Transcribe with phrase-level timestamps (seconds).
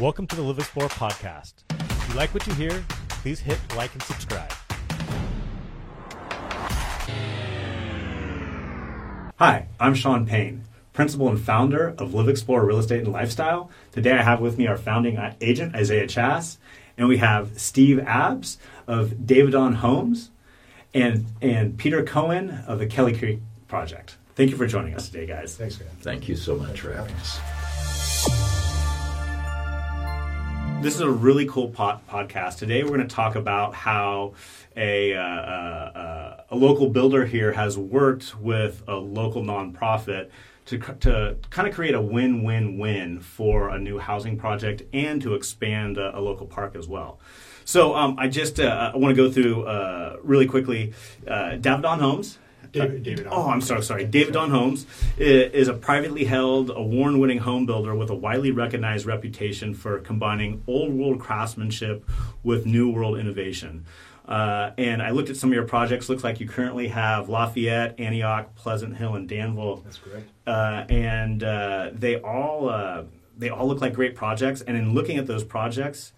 [0.00, 1.52] Welcome to the LivXplore podcast.
[1.78, 4.50] If you like what you hear, please hit like and subscribe.
[9.36, 13.70] Hi, I'm Sean Payne, principal and founder of LivXplore Real Estate and Lifestyle.
[13.92, 16.56] Today I have with me our founding agent, Isaiah Chass,
[16.96, 18.56] and we have Steve Abbs
[18.86, 20.30] of Davidon Homes
[20.94, 24.16] and, and Peter Cohn of the Kelly Creek Project.
[24.34, 25.58] Thank you for joining us today, guys.
[25.58, 25.90] Thanks, man.
[26.00, 28.49] Thank you so much for having us.
[30.80, 32.56] This is a really cool pod- podcast.
[32.56, 34.32] Today, we're going to talk about how
[34.74, 40.30] a, uh, uh, a local builder here has worked with a local nonprofit
[40.64, 45.20] to, to kind of create a win win win for a new housing project and
[45.20, 47.20] to expand a, a local park as well.
[47.66, 50.94] So, um, I just uh, I want to go through uh, really quickly
[51.28, 52.38] uh, Davidon Homes
[52.72, 54.04] David, David oh, I'm sorry, sorry.
[54.04, 54.86] Davidon Homes
[55.18, 61.20] is a privately held, award-winning home builder with a widely recognized reputation for combining old-world
[61.20, 62.04] craftsmanship
[62.42, 63.84] with new world innovation.
[64.30, 66.08] Uh, and I looked at some of your projects.
[66.08, 69.76] Looks like you currently have Lafayette, Antioch, Pleasant Hill, and Danville.
[69.76, 70.30] That's correct.
[70.46, 73.02] Uh, and uh, they all uh,
[73.36, 74.60] they all look like great projects.
[74.60, 76.12] And in looking at those projects,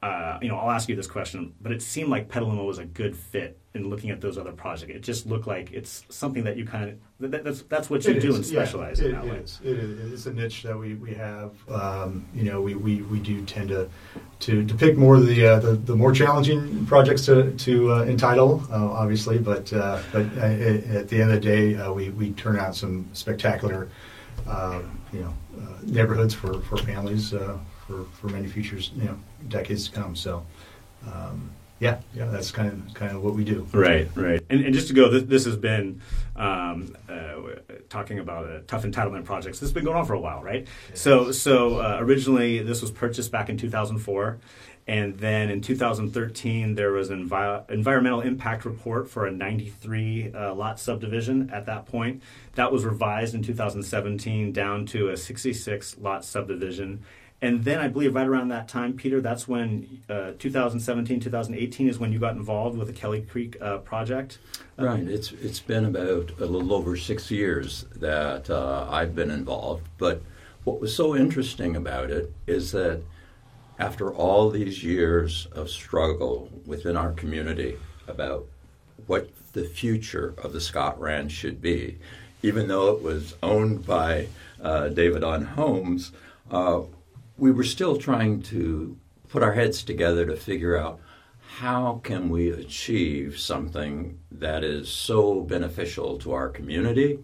[0.00, 2.84] uh, you know, I'll ask you this question, but it seemed like Petaluma was a
[2.84, 4.92] good fit in looking at those other projects.
[4.94, 8.12] It just looked like it's something that you kind of that, that's that's what you
[8.12, 9.36] it do is, and specialize yeah, in it, that it way.
[9.38, 9.60] Is.
[9.64, 10.12] It is.
[10.12, 11.52] It's a niche that we, we have.
[11.68, 13.90] Um, you know, we, we, we do tend to
[14.40, 18.04] to, to pick more of the, uh, the the more challenging projects to to uh,
[18.04, 19.38] entitle, uh, obviously.
[19.38, 22.76] But uh, but uh, at the end of the day, uh, we we turn out
[22.76, 23.88] some spectacular,
[25.12, 25.34] you know,
[25.82, 27.34] neighborhoods for for families
[27.88, 30.14] for for many futures, you know, decades to come.
[30.14, 30.44] So.
[31.06, 31.50] Um,
[31.80, 33.66] yeah, yeah, that's kind of kind of what we do.
[33.72, 34.42] Right, right.
[34.50, 36.00] And, and just to go, this, this has been
[36.34, 37.36] um, uh,
[37.88, 39.60] talking about uh, tough entitlement projects.
[39.60, 40.66] This has been going on for a while, right?
[40.90, 41.00] Yes.
[41.00, 44.38] So, so uh, originally this was purchased back in 2004,
[44.88, 50.54] and then in 2013 there was an envi- environmental impact report for a 93 uh,
[50.54, 51.48] lot subdivision.
[51.50, 52.24] At that point,
[52.56, 57.04] that was revised in 2017 down to a 66 lot subdivision
[57.40, 61.98] and then I believe right around that time, Peter, that's when uh, 2017, 2018 is
[61.98, 64.38] when you got involved with the Kelly Creek uh, project.
[64.76, 65.06] Right.
[65.06, 69.86] It's it's been about a little over six years that uh, I've been involved.
[69.98, 70.22] But
[70.64, 73.02] what was so interesting about it is that
[73.78, 77.76] after all these years of struggle within our community
[78.08, 78.46] about
[79.06, 81.98] what the future of the Scott Ranch should be,
[82.42, 84.26] even though it was owned by
[84.60, 86.10] uh, Davidon Homes
[86.50, 86.80] uh,
[87.38, 88.96] we were still trying to
[89.28, 91.00] put our heads together to figure out
[91.58, 97.18] how can we achieve something that is so beneficial to our community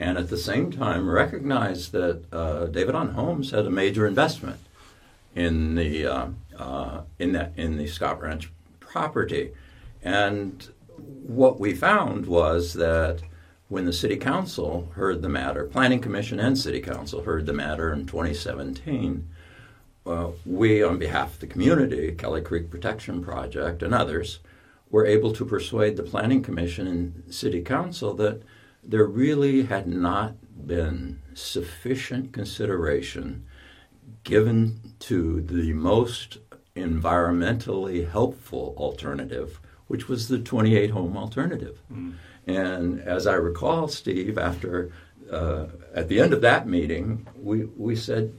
[0.00, 4.58] and at the same time recognize that uh, Davidon Homes had a major investment
[5.36, 6.28] in the uh,
[6.58, 8.50] uh, in that in the Scott Ranch
[8.80, 9.52] property,
[10.02, 13.20] and what we found was that
[13.68, 17.92] when the City Council heard the matter, Planning Commission and City Council heard the matter
[17.92, 19.28] in 2017,
[20.06, 24.40] uh, we, on behalf of the community, Kelly Creek Protection Project, and others,
[24.90, 28.42] were able to persuade the Planning Commission and City Council that
[28.82, 30.34] there really had not
[30.66, 33.44] been sufficient consideration
[34.24, 36.38] given to the most
[36.76, 41.82] environmentally helpful alternative, which was the 28 home alternative.
[41.92, 42.14] Mm.
[42.46, 44.92] And as I recall, Steve, after
[45.30, 48.32] uh, at the end of that meeting, we, we said,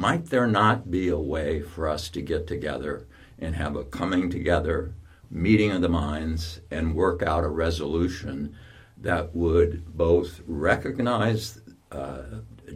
[0.00, 3.06] might there not be a way for us to get together
[3.38, 4.94] and have a coming together
[5.30, 8.56] meeting of the minds and work out a resolution
[8.96, 11.60] that would both recognize
[11.92, 12.22] uh,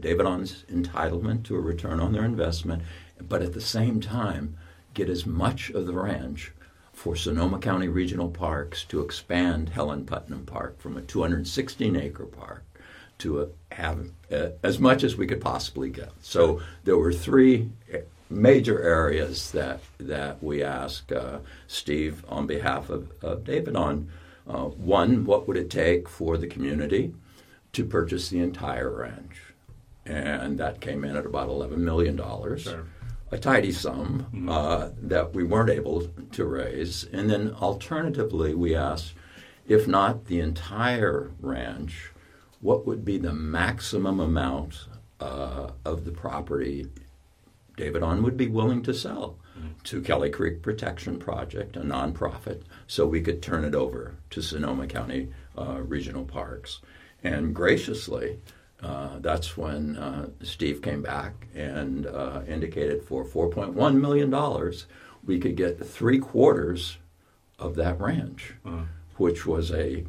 [0.00, 2.82] Davidon's entitlement to a return on their investment,
[3.22, 4.54] but at the same time
[4.92, 6.52] get as much of the ranch
[6.92, 12.64] for Sonoma County Regional Parks to expand Helen Putnam Park from a 216 acre park
[13.18, 14.10] to have
[14.62, 16.10] as much as we could possibly get.
[16.22, 17.70] So there were three
[18.30, 24.08] major areas that that we asked uh, Steve on behalf of, of Davidon.
[24.46, 27.14] Uh, one, what would it take for the community
[27.72, 29.40] to purchase the entire ranch?
[30.04, 32.18] And that came in at about $11 million.
[32.58, 32.84] Sure.
[33.30, 34.48] A tidy sum mm-hmm.
[34.50, 37.04] uh, that we weren't able to raise.
[37.04, 39.14] And then alternatively, we asked
[39.66, 42.10] if not the entire ranch,
[42.64, 44.86] what would be the maximum amount
[45.20, 46.86] uh, of the property
[47.76, 49.68] Davidon would be willing to sell mm-hmm.
[49.84, 54.86] to Kelly Creek Protection Project, a nonprofit, so we could turn it over to Sonoma
[54.86, 55.28] County
[55.58, 56.80] uh, Regional Parks.
[57.22, 58.38] And graciously,
[58.82, 64.72] uh, that's when uh, Steve came back and uh, indicated for $4.1 million
[65.26, 66.96] we could get three quarters
[67.58, 68.84] of that ranch, Uh-huh.
[69.16, 70.04] which was a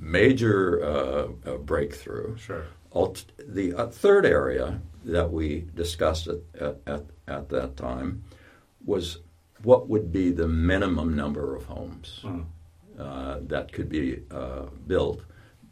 [0.00, 2.36] major uh, uh, breakthrough.
[2.36, 2.64] Sure.
[2.92, 8.24] Alt- the uh, third area that we discussed at, at, at, at that time
[8.84, 9.18] was
[9.62, 13.02] what would be the minimum number of homes Uh-huh.
[13.02, 15.22] uh, that could be uh, built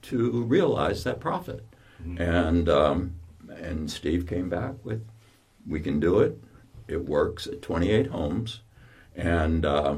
[0.02, 1.64] to realize that profit.
[2.02, 2.20] Mm-hmm.
[2.22, 3.14] And um,
[3.50, 5.04] and Steve came back with,
[5.66, 6.38] we can do it.
[6.86, 8.60] It works at 28 homes,
[9.16, 9.96] and uh,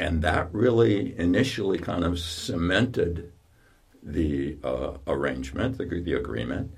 [0.00, 3.30] and that really initially kind of cemented
[4.02, 6.72] the uh, arrangement, the, the agreement,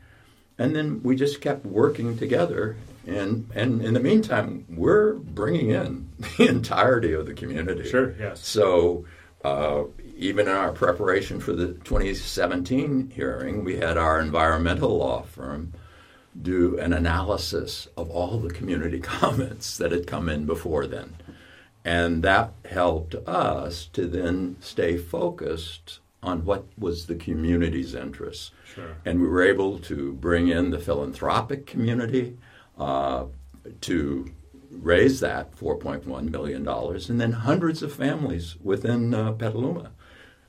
[0.59, 2.77] and then we just kept working together.
[3.07, 7.89] And and in the meantime, we're bringing in the entirety of the community.
[7.89, 8.45] Sure, yes.
[8.45, 9.05] So
[9.45, 9.85] uh,
[10.17, 15.73] even in our preparation for the 2017 hearing, we had our environmental law firm
[16.41, 21.15] do an analysis of all the community comments that had come in before then.
[21.85, 28.53] And that helped us to then stay focused on what was the community's interests.
[28.73, 28.97] Sure.
[29.05, 32.39] And we were able to bring in the philanthropic community
[32.79, 33.25] uh,
[33.83, 34.33] to
[34.71, 36.67] raise that $4.1 million.
[36.67, 39.91] And then hundreds of families within uh, Petaluma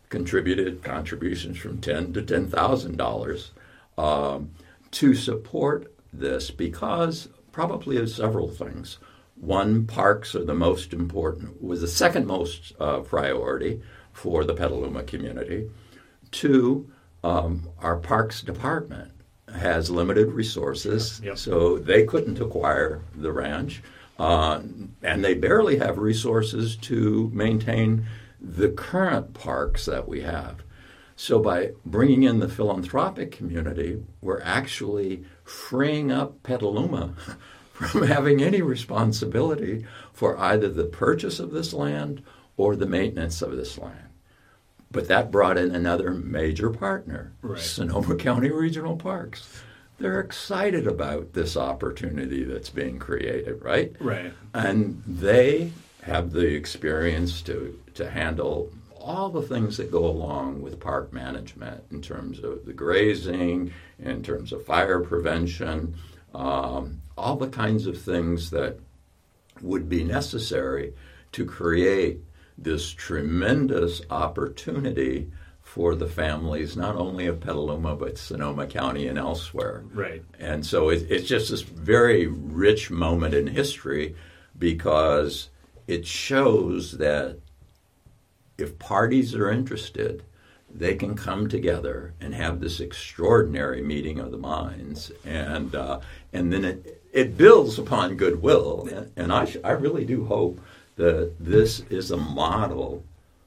[0.09, 3.50] contributed contributions from ten to $10,000
[3.97, 4.51] um,
[4.91, 9.00] to support this because probably of several things.
[9.47, 13.81] One, parks are the most important, was the second most uh, priority
[14.13, 15.69] for the Petaluma community.
[16.31, 16.89] Two,
[17.25, 19.11] um, our parks department
[19.53, 21.37] has limited resources, Yep.
[21.37, 23.83] so they couldn't acquire the ranch,
[24.17, 24.61] uh,
[25.01, 28.05] and they barely have resources to maintain
[28.39, 30.63] the current parks that we have.
[31.17, 37.13] So by bringing in the philanthropic community, we're actually freeing up Petaluma
[37.73, 42.21] from having any responsibility for either the purchase of this land
[42.57, 44.09] or the maintenance of this land.
[44.91, 47.59] But that brought in another major partner, Right.
[47.59, 49.63] Sonoma County Regional Parks.
[49.97, 53.95] They're excited about this opportunity that's being created, right?
[53.99, 54.33] Right.
[54.53, 55.71] and they
[56.03, 58.69] have the experience to to handle
[58.99, 64.23] all the things that go along with park management in terms of the grazing, in
[64.23, 65.95] terms of fire prevention,
[66.33, 68.80] um, all the kinds of things that
[69.62, 70.94] would be necessary
[71.31, 72.19] to create
[72.57, 75.31] this tremendous opportunity
[75.62, 79.83] for the families, not only of Petaluma, but Sonoma County and elsewhere.
[79.94, 80.24] Right.
[80.39, 84.15] And so it, it's just this very rich moment in history
[84.57, 85.50] because
[85.88, 87.39] it shows that
[88.57, 90.24] if parties are interested,
[90.69, 96.00] they can come together and have this extraordinary meeting of the minds, and uh,
[96.31, 98.89] and then it it builds upon goodwill.
[99.15, 100.60] And I sh- I really do hope
[100.95, 103.04] that this is a model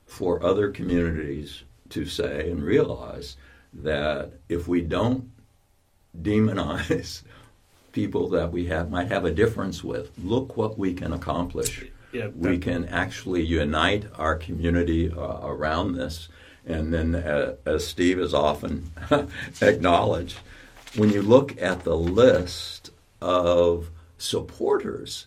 [0.07, 3.37] for other communities to say and realize
[3.73, 5.31] that if we don't
[6.21, 7.23] demonize
[7.93, 12.29] people that we have might have a difference with, look what we can accomplish Yeah,
[12.29, 16.29] we can actually unite our community uh, around this.
[16.65, 18.91] And then, uh, as Steve has often
[19.61, 20.39] acknowledged,
[20.97, 22.76] when you look at the list
[23.21, 25.27] of supporters,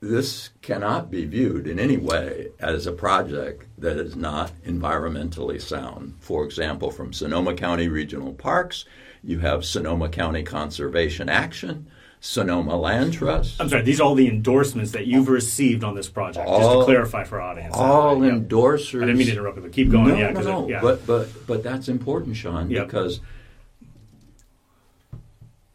[0.00, 6.14] this cannot be viewed in any way as a project that is not environmentally sound.
[6.20, 8.84] For example, from Sonoma County Regional Parks,
[9.24, 11.88] you have Sonoma County Conservation Action,
[12.20, 13.60] Sonoma Land Trust.
[13.60, 13.82] I'm sorry.
[13.82, 16.46] These are all the endorsements that you've received on this project.
[16.48, 17.74] just to clarify for our audience.
[17.76, 19.02] all endorsers.
[19.02, 20.08] I didn't mean to interrupt you, but keep going.
[20.08, 20.64] No, yeah, no, no.
[20.64, 20.80] it- yeah.
[20.80, 22.86] But but but that's important, Sean, Yep.
[22.86, 23.20] because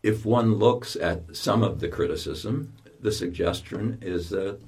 [0.03, 4.60] if one looks at some of the criticism, the suggestion is that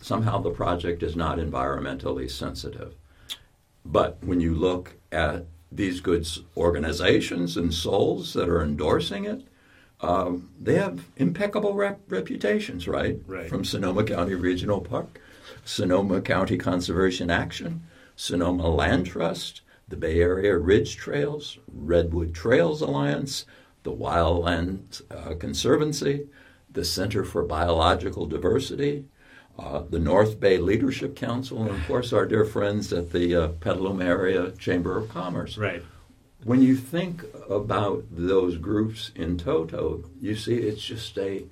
[0.00, 2.94] somehow the project is not environmentally sensitive.
[3.84, 9.46] But when you look at these goods organizations and souls that are endorsing it,
[10.00, 13.20] um, they have impeccable rep- reputations, right?
[13.26, 13.48] Right.
[13.48, 15.20] From Sonoma County Regional Park,
[15.64, 17.82] Sonoma County Conservation Action,
[18.16, 23.44] Sonoma Land Trust, the Bay Area Ridge Trails, Redwood Trails Alliance,
[23.82, 26.28] the Wildland uh, Conservancy,
[26.70, 29.06] the Center for Biological Diversity,
[29.58, 33.48] uh, the North Bay Leadership Council, and of course our dear friends at the uh,
[33.48, 35.58] Petaluma Area Chamber of Commerce.
[35.58, 35.82] right.
[36.44, 41.44] When you think about those groups in toto, you see it's just a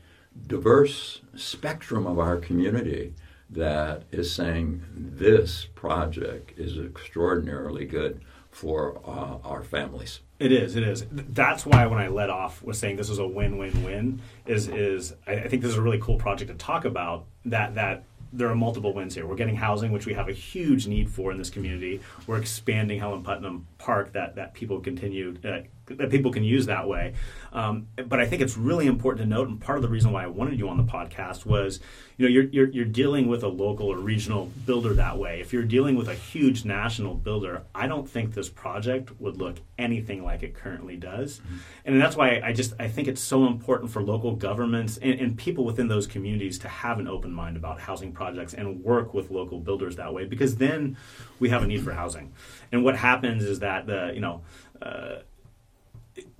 [0.46, 3.12] diverse spectrum of our community
[3.50, 10.20] that is saying this project is extraordinarily good for uh, our families.
[10.38, 10.76] It is.
[10.76, 11.04] It is.
[11.10, 14.20] That's why when I led off was saying this is a win-win-win.
[14.46, 17.26] Is is I think this is a really cool project to talk about.
[17.44, 19.26] That that there are multiple wins here.
[19.26, 22.00] We're getting housing, which we have a huge need for in this community.
[22.26, 26.86] We're expanding Helen Putnam Park that that people continue uh, that people can use that
[26.86, 27.14] way.
[27.52, 30.24] Um, but I think it's really important to note, and part of the reason why
[30.24, 31.80] I wanted you on the podcast was,
[32.16, 35.40] you know, you're, you're you're dealing with a local or regional builder that way.
[35.40, 39.58] If you're dealing with a huge national builder, I don't think this project would look
[39.78, 41.56] anything like it currently does, mm-hmm.
[41.84, 45.38] and that's why I just I think it's so important for local governments and, and
[45.38, 49.30] people within those communities to have an open mind about housing projects and work with
[49.30, 50.96] local builders that way because then
[51.38, 52.32] we have a need for housing.
[52.72, 54.42] And what happens is that the you know.
[54.80, 55.16] Uh,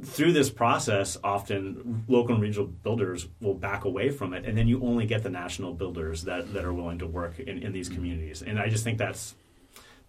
[0.03, 4.67] through this process, often local and regional builders will back away from it, and then
[4.67, 7.89] you only get the national builders that, that are willing to work in, in these
[7.89, 8.43] communities.
[8.43, 9.37] And I just think that's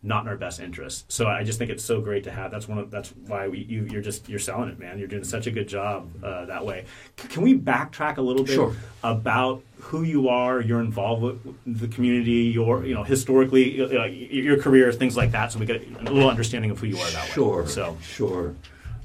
[0.01, 1.11] not in our best interest.
[1.11, 2.51] So I just think it's so great to have.
[2.51, 4.97] That's one of that's why we you you're just you're selling it, man.
[4.97, 6.85] You're doing such a good job uh, that way.
[7.17, 8.75] C- can we backtrack a little bit sure.
[9.03, 14.61] about who you are, your involvement with the community, your you know historically uh, your
[14.61, 17.27] career, things like that, so we get a little understanding of who you are that
[17.27, 17.69] sure, way.
[17.69, 18.55] So sure.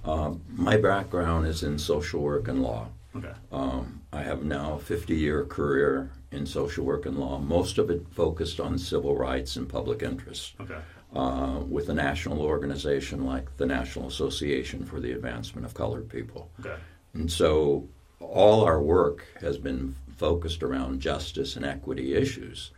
[0.05, 2.89] Um, my background is in social work and law.
[3.17, 3.33] Okay.
[3.53, 7.91] Um, I have now a 50 year career in social work and law, most of
[7.91, 10.55] it focused on civil rights and public interest.
[10.61, 10.79] Okay.
[11.15, 16.51] Uh, with a national organization like the National Association for the Advancement of Colored People.
[16.59, 16.75] Okay.
[17.13, 17.89] And so
[18.19, 22.71] all our work has been focused around justice and equity issues.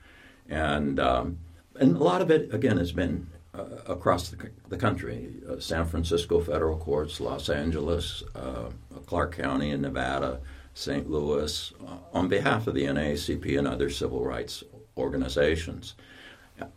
[0.48, 1.38] And, um,
[1.78, 5.86] and a lot of it, again, has been uh, across the, the country uh, San
[5.86, 8.70] Francisco federal courts, Los Angeles, uh,
[9.06, 10.40] Clark County in Nevada,
[10.74, 11.08] St.
[11.10, 14.62] Louis, uh, on behalf of the NAACP and other civil rights
[14.96, 15.94] organizations.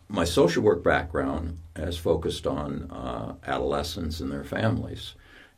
[0.08, 5.14] My social work background has focused on uh, adolescents and their families,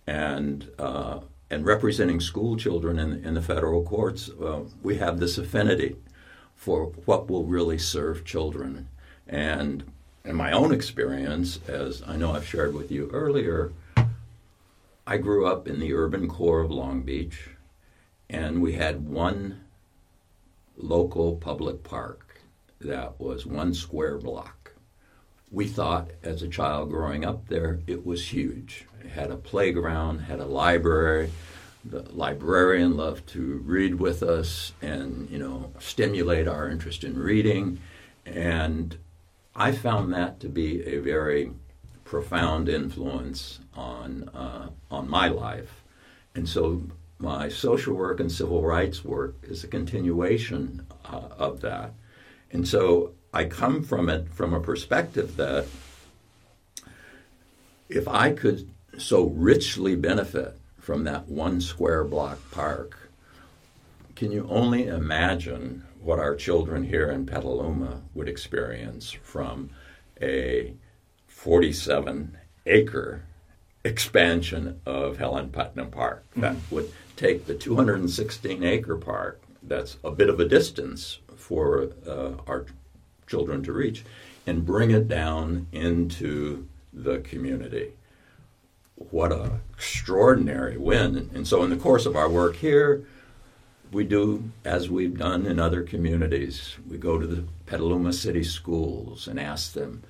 [0.06, 1.20] and uh,
[1.52, 4.30] and representing school children in, in the federal courts.
[4.30, 5.94] Uh, we have this affinity
[6.56, 8.88] for what will really serve children,
[9.28, 9.84] and
[10.24, 13.70] in my own experience, as I know I've shared with you earlier,
[15.06, 17.50] I grew up in the urban core of Long Beach,
[18.30, 19.64] and we had one
[20.78, 22.40] local public park
[22.80, 24.72] that was one square block.
[25.50, 28.86] We thought, as a child growing up there, it was huge.
[29.10, 31.30] Had a playground, had a library.
[31.84, 37.80] The librarian loved to read with us and, you know, stimulate our interest in reading.
[38.24, 38.96] And
[39.54, 41.52] I found that to be a very
[42.04, 45.82] profound influence on uh, on my life,
[46.34, 46.82] and so
[47.18, 51.92] my social work and civil rights work is a continuation uh, of that,
[52.50, 55.66] and so I come from it from a perspective that
[57.88, 58.68] if I could
[58.98, 63.10] so richly benefit from that one square block park,
[64.16, 69.70] can you only imagine what our children here in Petaluma would experience from
[70.20, 70.74] a
[71.28, 73.24] 47 acre
[73.84, 76.40] expansion of Helen Putnam Park mm-hmm.
[76.40, 82.32] that would take the 216 acre park, that's a bit of a distance for uh,
[82.46, 82.66] our
[83.26, 84.04] children to reach,
[84.46, 87.92] and bring it down into the community.
[88.96, 91.30] What an extraordinary win.
[91.34, 93.04] And so, in the course of our work here,
[93.90, 96.76] we do as we've done in other communities.
[96.88, 100.02] We go to the Petaluma City schools and ask them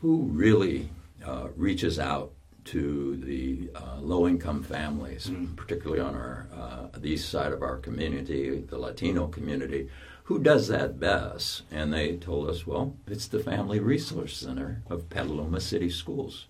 [0.00, 0.90] who really
[1.24, 2.32] uh, reaches out
[2.66, 5.56] to the uh, low-income families, mm.
[5.56, 9.88] particularly on our uh, the east side of our community, the Latino community.
[10.24, 11.62] Who does that best?
[11.70, 16.44] And they told us, well, it's the Family Resource Center of Petaluma City Schools.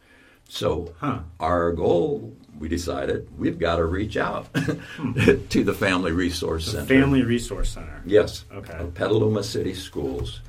[0.49, 1.21] So huh.
[1.39, 5.13] our goal, we decided we've got to reach out hmm.
[5.49, 6.87] to the Family Resource the Center.
[6.87, 8.03] Family Resource Center.
[8.05, 8.45] Yes.
[8.53, 8.87] Okay.
[8.95, 10.41] Petaluma City Schools.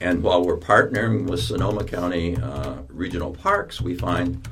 [0.00, 4.48] And while we're partnering with Sonoma County uh, Regional Parks, we find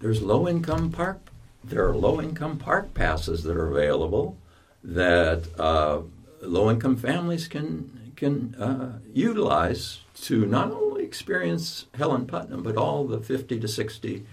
[0.00, 1.18] there's low-income park.
[1.64, 4.36] There are low-income park passes that are available
[4.84, 6.02] that uh,
[6.42, 13.20] low-income families can can uh, utilize to not only experience Helen Putnam, but all the
[13.20, 14.24] 50 to 60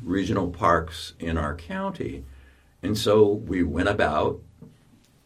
[0.00, 2.24] regional parks in our county.
[2.84, 4.40] And so we went about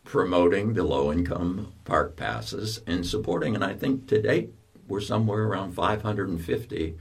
[0.05, 4.55] promoting the low income park passes and supporting, and I think to date
[4.89, 6.97] we're somewhere around 550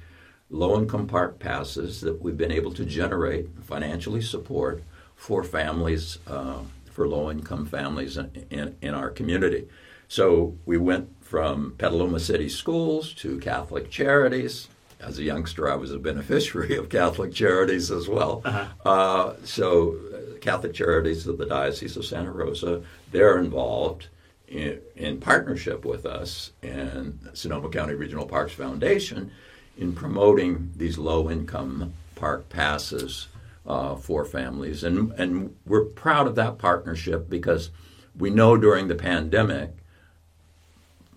[0.50, 4.84] low income park passes that we've been able to generate, financially support
[5.16, 6.60] for families, uh,
[6.92, 9.66] for low income families in, in, in our community.
[10.10, 14.68] So we went from Petaluma City Schools to Catholic Charities,
[15.00, 18.44] as a youngster, I was a beneficiary of Catholic Charities as well.
[18.46, 18.68] Uh-huh.
[18.88, 24.10] Uh, so, uh, Catholic Charities of the Diocese of Santa Rosa, they're involved
[24.48, 29.32] in, in partnership with us and Sonoma County Regional Parks Foundation
[29.76, 33.28] in promoting these low income park passes
[33.66, 34.84] uh, for families.
[34.84, 37.72] And, and we're proud of that partnership because
[38.16, 39.72] we know during the pandemic,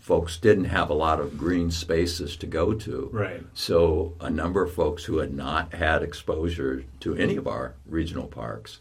[0.06, 3.10] folks didn't have a lot of green spaces to go to.
[3.12, 3.42] Right.
[3.54, 8.28] So a number of folks who had not had exposure to any of our regional
[8.28, 8.78] parks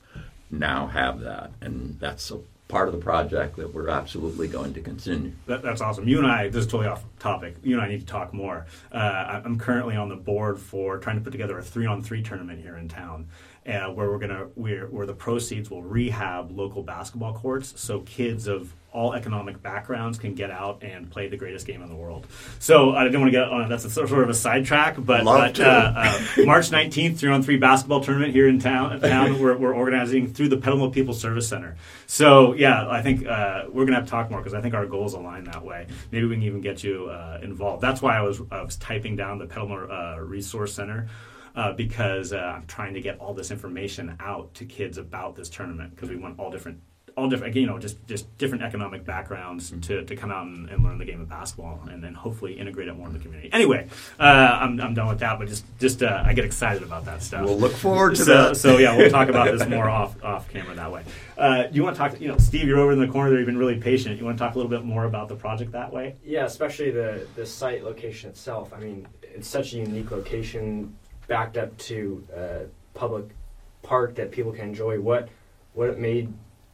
[0.52, 1.50] now have that.
[1.62, 5.32] And that's a part of the project that we're absolutely going to continue.
[5.48, 6.08] That, that's awesome.
[6.08, 7.56] You and I, this is totally off topic.
[7.64, 8.68] You and I need to talk more.
[8.92, 12.78] Uh, I'm currently on the board for trying to put together a three-on-three tournament here
[12.78, 13.28] in town,
[13.68, 18.48] uh, where we're gonna where where the proceeds will rehab local basketball courts, so kids
[18.48, 22.26] of all economic backgrounds can get out and play the greatest game in the world.
[22.60, 23.68] So I don't want to get on.
[23.68, 27.58] That's a sort of a sidetrack, but, but uh, uh, March 19th, three on three
[27.58, 29.02] basketball tournament here in town.
[29.02, 31.76] town we're, we're organizing through the Petaluma People Service Center.
[32.08, 34.86] So yeah, I think uh, we're gonna have to talk more because I think our
[34.86, 35.88] goals align that way.
[36.12, 37.82] Maybe we can even get you uh, involved.
[37.82, 41.10] That's why I was I was typing down the Petaluma uh, Resource Center.
[41.56, 45.50] Uh, because uh, I'm trying to get all this information out to kids about this
[45.50, 46.82] tournament because we want all different,
[47.16, 50.70] all different, again, you know, just just different economic backgrounds to, to come out and,
[50.70, 53.50] and learn the game of basketball and then hopefully integrate it more in the community.
[53.54, 53.88] Anyway,
[54.20, 57.24] uh, I'm, I'm done with that, but just just uh, I get excited about that
[57.24, 57.46] stuff.
[57.46, 58.58] We'll look forward to so, that.
[58.58, 61.04] So yeah, we'll talk about this more off off camera that way.
[61.38, 62.20] Uh, you want to talk?
[62.20, 63.40] You know, Steve, you're over in the corner there.
[63.40, 64.20] You've been really patient.
[64.20, 66.16] You want to talk a little bit more about the project that way?
[66.22, 68.74] Yeah, especially the the site location itself.
[68.74, 70.96] I mean, it's such a unique location,
[71.28, 72.62] backed up to a
[72.94, 73.26] public
[73.84, 75.00] park that people can enjoy.
[75.00, 75.30] What
[75.74, 76.34] what made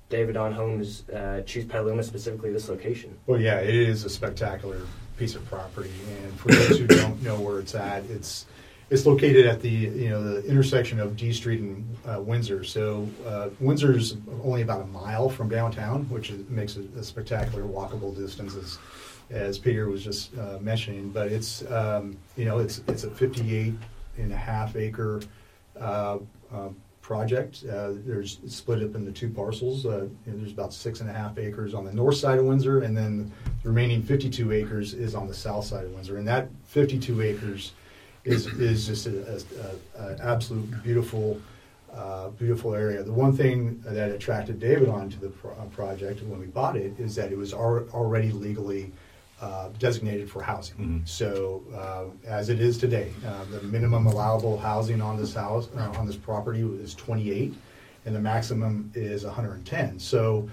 [0.10, 3.18] Davidon Homes uh, choose Petaluma specifically this location?
[3.26, 4.82] Well, yeah, it is a spectacular
[5.18, 5.92] piece of property,
[6.24, 8.46] and for those who don't know where it's at, it's
[8.92, 12.64] it's located at the you know the intersection of D Street and uh, Windsor.
[12.64, 17.64] So uh, Windsor's only about a mile from downtown, which is, makes it a spectacular
[17.64, 18.78] walkable distance, as,
[19.30, 21.10] as Peter was just uh, mentioning.
[21.10, 23.74] But it's um, you know it's it's a 58
[24.18, 25.22] and a half acre
[25.80, 26.18] uh,
[26.54, 26.70] uh,
[27.02, 27.64] project.
[27.66, 29.86] Uh, there's split up into two parcels.
[29.86, 32.96] Uh, there's about six and a half acres on the north side of Windsor, and
[32.96, 33.32] then
[33.64, 36.18] the remaining 52 acres is on the south side of Windsor.
[36.18, 37.74] And that 52 acres
[38.24, 41.42] is is just an absolute beautiful.
[41.94, 43.04] Uh, beautiful area.
[43.04, 46.98] The one thing that attracted Davidon to the pro- uh, project when we bought it
[46.98, 48.94] is that it was al- already legally
[49.42, 50.78] uh, designated for housing.
[50.78, 51.08] Mhm.
[51.08, 55.92] So, uh, as it is today, uh, the minimum allowable housing on this house, uh,
[55.98, 57.54] on this property is 28,
[58.06, 59.98] and the maximum is 110.
[60.00, 60.48] So,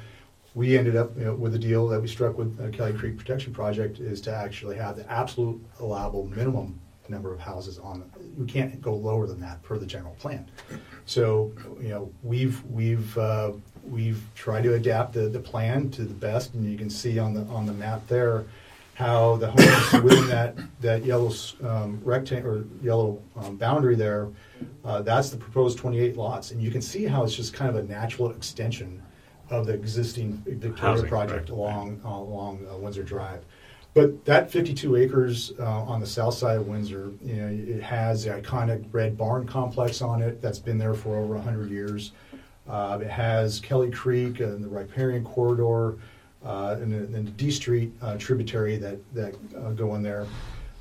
[0.55, 3.19] we ended up you know, with a deal that we struck with uh, Kelly Creek
[3.19, 8.05] Protection Project is to actually have the absolute allowable minimum number of houses on.
[8.37, 10.47] We can't go lower than that per the general plan.
[11.07, 13.53] So, you know, we've we've uh,
[13.87, 17.33] we've tried to adapt the, the plan to the best, and you can see on
[17.35, 18.45] the on the map there
[18.99, 21.31] how the homes within that that yellow
[21.63, 24.29] um, rectangle or yellow um, boundary there.
[24.85, 27.77] Uh, that's the proposed 28 lots, and you can see how it's just kind of
[27.77, 29.01] a natural extension
[29.51, 33.45] of the existing Victoria Housing, project right, along uh, along uh, Windsor Drive.
[33.95, 38.25] But that 52 acres uh, on the south side of Windsor, you know, it has
[38.25, 42.13] the iconic red barn complex on it that's been there for over 100 years.
[42.69, 45.99] Uh, it has Kelly Creek and the riparian corridor
[46.45, 50.27] and, and the D Street uh, tributary that that uh, go in there.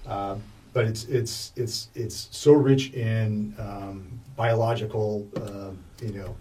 [0.05, 0.35] Uh,
[0.73, 5.71] but it's it's it's it's so rich in um, biological, uh,
[6.05, 6.35] you know,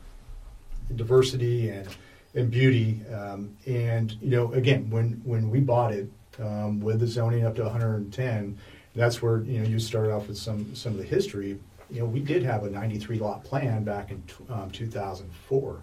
[0.94, 1.88] diversity and
[2.34, 3.00] and beauty.
[3.12, 7.54] Um, and you know, again, when when we bought it um, with the zoning up
[7.56, 8.58] to 110,
[8.94, 11.58] that's where you know you start off with some some of the history.
[11.90, 15.82] You know, we did have a 93 lot plan back in um, 2004,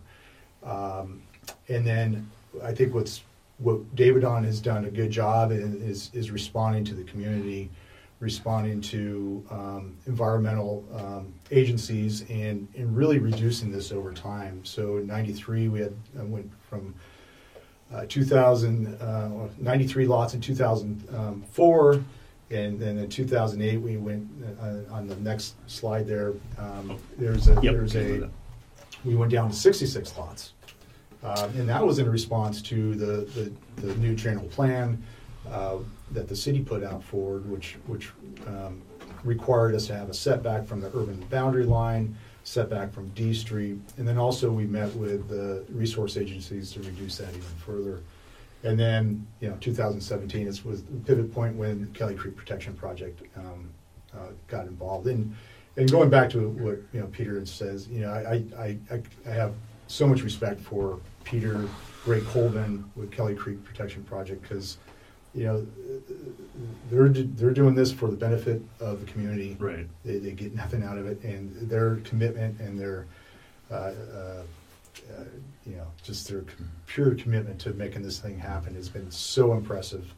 [0.63, 1.21] um,
[1.69, 2.29] and then
[2.61, 3.23] I think what's
[3.59, 7.69] what Davidon has done a good job in, is is responding to the community,
[8.19, 14.63] responding to um, environmental um, agencies, and and really reducing this over time.
[14.65, 16.93] So in '93 we had uh, went from
[17.93, 22.03] uh, 2000 uh, 93 lots in 2004
[22.49, 24.27] and then in 2008 we went
[24.59, 27.73] uh, on the next slide there um, there's a Yep.
[27.73, 28.29] there's a
[29.05, 30.53] we went down to 66 lots
[31.23, 35.01] um, and that was in response to the, the, the new general plan
[35.49, 35.77] uh,
[36.11, 38.11] that the city put out forward, which, which
[38.47, 38.81] um,
[39.23, 43.79] required us to have a setback from the urban boundary line, setback from D Street,
[43.97, 48.01] and then also we met with the resource agencies to reduce that even further.
[48.63, 53.21] And then, you know, 2017 is was the pivot point when Kelly Creek Protection Project
[53.37, 53.69] um,
[54.13, 55.07] uh, got involved.
[55.07, 55.35] And
[55.75, 59.29] and going back to what you know Peter says, you know, I I, I, I
[59.29, 59.53] have
[59.87, 61.67] so much respect for Peter,
[62.03, 64.77] Greg Colvin with Kelly Creek Protection Project because
[65.33, 65.65] you know
[66.91, 69.55] they're they're doing this for the benefit of the community.
[69.59, 69.87] Right.
[70.05, 73.07] They, they get nothing out of it, and their commitment and their
[73.71, 75.23] uh, uh, uh,
[75.65, 76.43] you know just their
[76.85, 80.13] pure commitment to making this thing happen has been so impressive,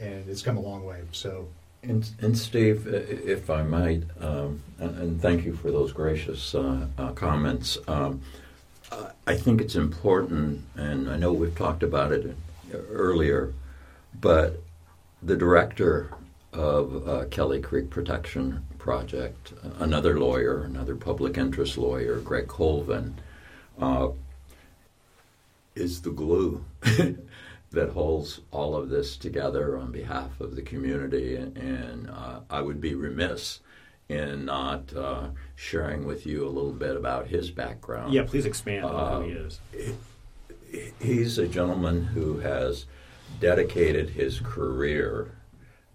[0.00, 1.02] and it's come a long way.
[1.12, 1.48] So
[1.82, 6.86] And, and Steve, if I might, um, and, and thank you for those gracious uh,
[6.96, 7.76] uh, comments.
[7.86, 8.22] Um,
[9.26, 12.36] I- think it's important, and I know we've talked about it
[12.72, 13.52] earlier,
[14.20, 14.62] but
[15.22, 16.10] the director
[16.52, 23.14] of uh, Kelly Creek Protection Project, another lawyer, another public interest lawyer, Greg Colvin,
[23.80, 24.08] uh,
[25.74, 26.64] is the glue
[27.70, 31.34] that holds all of this together on behalf of the community.
[31.34, 33.60] And, and uh, I would be remiss
[34.08, 38.12] in not uh, sharing with you a little bit about his background.
[38.12, 39.60] Yeah, please expand on who he Um, is.
[41.00, 42.86] He's a gentleman who has
[43.40, 45.38] dedicated his career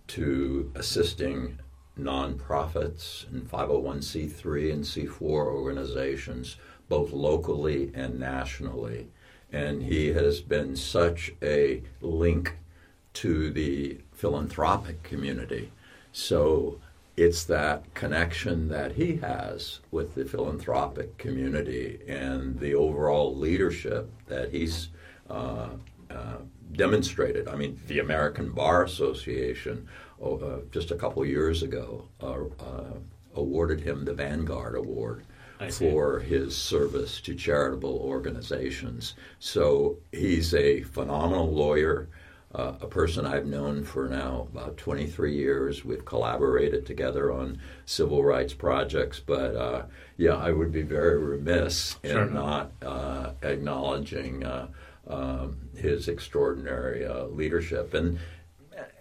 [0.07, 1.59] to assisting
[1.99, 6.55] nonprofits and 501c3 and C4 organizations,
[6.87, 9.07] both locally and nationally.
[9.51, 12.57] And he has been such a link
[13.15, 15.71] to the philanthropic community.
[16.11, 16.79] So
[17.19, 24.51] it's that connection that he has with the philanthropic community and the overall leadership that
[24.51, 24.87] he's
[25.29, 25.67] uh,
[26.09, 26.37] uh,
[26.71, 27.49] demonstrated.
[27.49, 29.85] I mean, the American Bar Association
[30.21, 32.93] oh, uh, just a couple years ago uh, uh,
[33.35, 35.25] awarded him the Vanguard Award
[35.71, 39.15] for his service to charitable organizations.
[39.39, 42.07] So he's a phenomenal lawyer,
[42.53, 45.85] uh, a person I've known for now about 23 years.
[45.85, 49.83] We've collaborated together on civil rights projects, but uh,
[50.17, 52.23] yeah, I would be very remiss Sure.
[52.23, 54.67] in not uh, acknowledging uh,
[55.07, 57.93] um, his extraordinary uh, leadership.
[57.93, 58.19] And,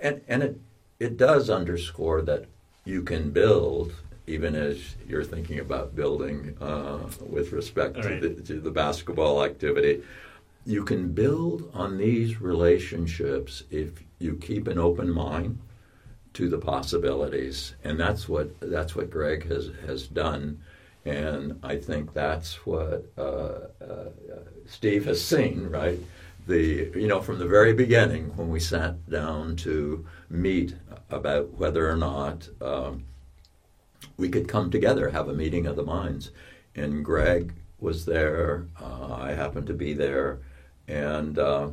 [0.01, 0.61] and, and it,
[1.01, 2.47] it does underscore that
[2.85, 3.95] you can build
[4.27, 10.03] even as you're thinking about building uh, with respect to, the, to the basketball activity,
[10.69, 15.59] you can build on these relationships if you keep an open mind
[16.35, 20.61] to the possibilities, and that's what that's what Greg has has done,
[21.07, 24.11] and I think that's what uh, uh,
[24.67, 25.99] Steve has seen, right?
[26.47, 30.75] The you know from the very beginning when we sat down to meet
[31.09, 32.47] about whether or not.
[32.61, 33.05] Um,
[34.19, 36.31] we could come together, have a meeting of the minds.
[36.75, 38.67] And Greg was there.
[38.81, 40.41] Uh, I happened to be there,
[40.89, 41.69] and uh,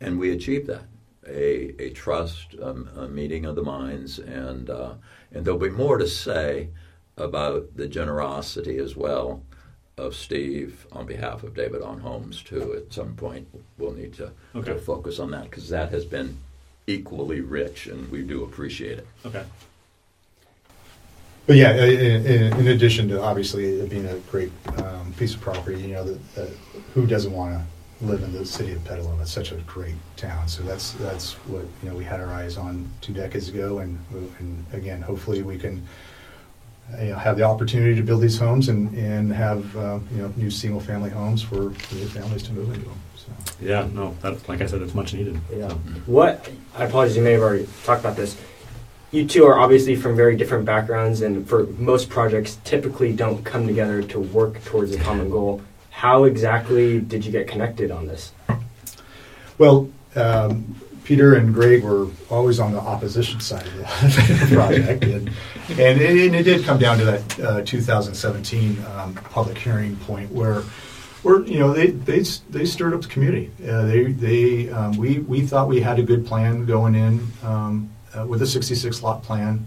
[0.00, 0.82] and we achieved that
[1.26, 4.94] a a trust, um, a meeting of the minds, and uh,
[5.32, 6.68] and there'll be more to say
[7.16, 9.42] about the generosity as well
[9.96, 12.74] of Steve on behalf of Davidon Homes too.
[12.76, 14.72] At some point, we'll need to, Okay.
[14.74, 16.36] to focus on that because that has been
[16.86, 19.06] equally rich, and we do appreciate it.
[19.26, 19.44] Okay.
[21.46, 25.40] But yeah, in, in, in addition to obviously it being a great um, piece of
[25.40, 26.50] property, you know, that, that
[26.94, 27.64] who doesn't want to
[28.00, 29.22] live in the city of Petaluma?
[29.22, 30.48] It's such a great town.
[30.48, 33.98] So that's that's what you know we had our eyes on two decades ago, and
[34.38, 35.86] and again, hopefully we can
[37.00, 40.32] you know, have the opportunity to build these homes and and have uh, you know
[40.36, 43.00] new single family homes for, for new families to move into them.
[43.16, 43.26] So.
[43.60, 45.38] Yeah, no, that, like I said, it's much needed.
[45.52, 45.72] Yeah.
[46.06, 48.36] What I apologize, you may have already talked about this.
[49.10, 53.66] You two are obviously from very different backgrounds, and for most projects, typically don't come
[53.66, 55.62] together to work towards a common goal.
[55.98, 58.30] How exactly did you get connected on this?
[59.58, 65.28] Well, um, Peter and Greg were always on the opposition side of the project, and,
[65.70, 70.30] and, it, and it did come down to that uh, 2017 um, public hearing point
[70.30, 70.60] where,
[71.24, 73.50] where you know they they, they stirred up the community.
[73.68, 77.90] Uh, they they um, we we thought we had a good plan going in um,
[78.16, 79.66] uh, with a 66 lot plan.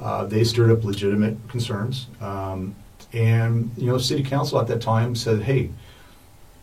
[0.00, 2.74] Uh, they stirred up legitimate concerns, um,
[3.16, 5.70] and you know, city council at that time said, "Hey,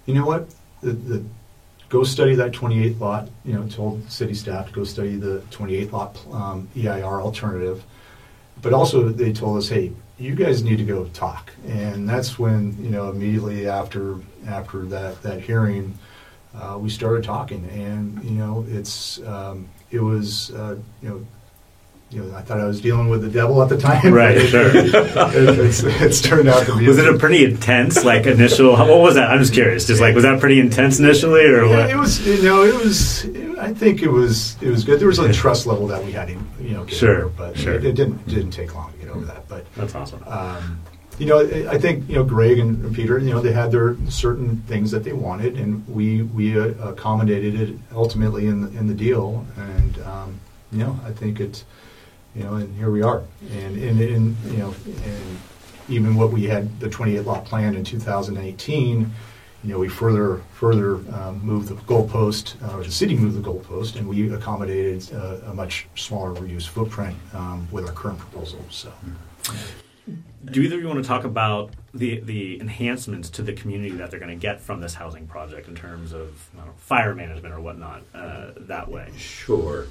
[0.05, 0.49] you know what?
[0.81, 1.23] The, the
[1.93, 5.93] go study that 28 lot, you know, told city staff to go study the 28
[5.93, 7.83] lot um, EIR alternative.
[8.63, 11.51] But also they told us, hey, you guys need to go talk.
[11.67, 15.97] And that's when, you know, immediately after after that, that hearing,
[16.55, 17.63] uh, we started talking.
[17.71, 21.27] And, you know, it's, um, it was, uh, you know,
[22.09, 24.13] you know, I thought I was dealing with the devil at the time.
[24.13, 24.67] Right, It- sure.
[24.75, 26.87] it- it's, it's turned out to be.
[26.87, 28.71] Was it a pretty intense, like initial?
[28.73, 29.31] What was that?
[29.31, 29.87] I'm just curious.
[29.87, 31.89] Just like, was that pretty intense initially, or Yeah, what?
[31.89, 33.25] it was, you know, it was.
[33.59, 34.61] I think it was.
[34.61, 34.99] It was good.
[34.99, 37.73] There was a trust level that we had you know, get Sure, over, but sure.
[37.75, 39.47] it, it didn't didn't take long to get over that.
[39.47, 40.23] But That's awesome.
[40.27, 40.79] um,
[41.19, 43.17] you know, I- I think you know Greg and Peter.
[43.19, 47.59] You know, they had their certain things that they wanted, and we we uh, accommodated
[47.59, 49.45] it ultimately in the, in the deal.
[49.57, 50.39] And um,
[50.71, 51.63] you know, I think it's
[52.35, 53.23] you know, and here we are.
[53.51, 55.39] And and, and you know, and
[55.89, 59.11] even what we had the 28 lot plan in 2018.
[59.63, 63.49] You know, we further further um, moved the goalpost, uh, or the city moved the
[63.49, 68.59] goalpost, and we accommodated uh, a much smaller reuse footprint um, with our current proposal.
[68.69, 68.91] So.
[70.43, 74.11] Do either of you want to talk about the the enhancements to the community that
[74.11, 77.15] they're going to get from this housing project in terms of I don't know, fire
[77.15, 79.11] management or whatnot uh, that way?
[79.15, 79.87] Sure.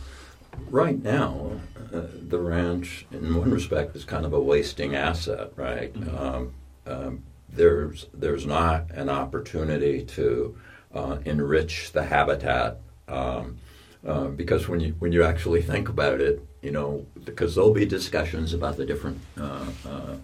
[0.70, 1.52] Right now,
[1.92, 5.92] uh, the ranch, in one respect, is kind of a wasting asset, right?
[5.92, 6.20] Mhm.
[6.20, 6.54] Um,
[6.86, 10.56] um, there's there's not an opportunity to
[10.94, 13.58] uh, enrich the habitat um,
[14.06, 17.84] uh, because when you when you actually think about it, you know, because there'll be
[17.86, 20.16] discussions about the different uh, uh,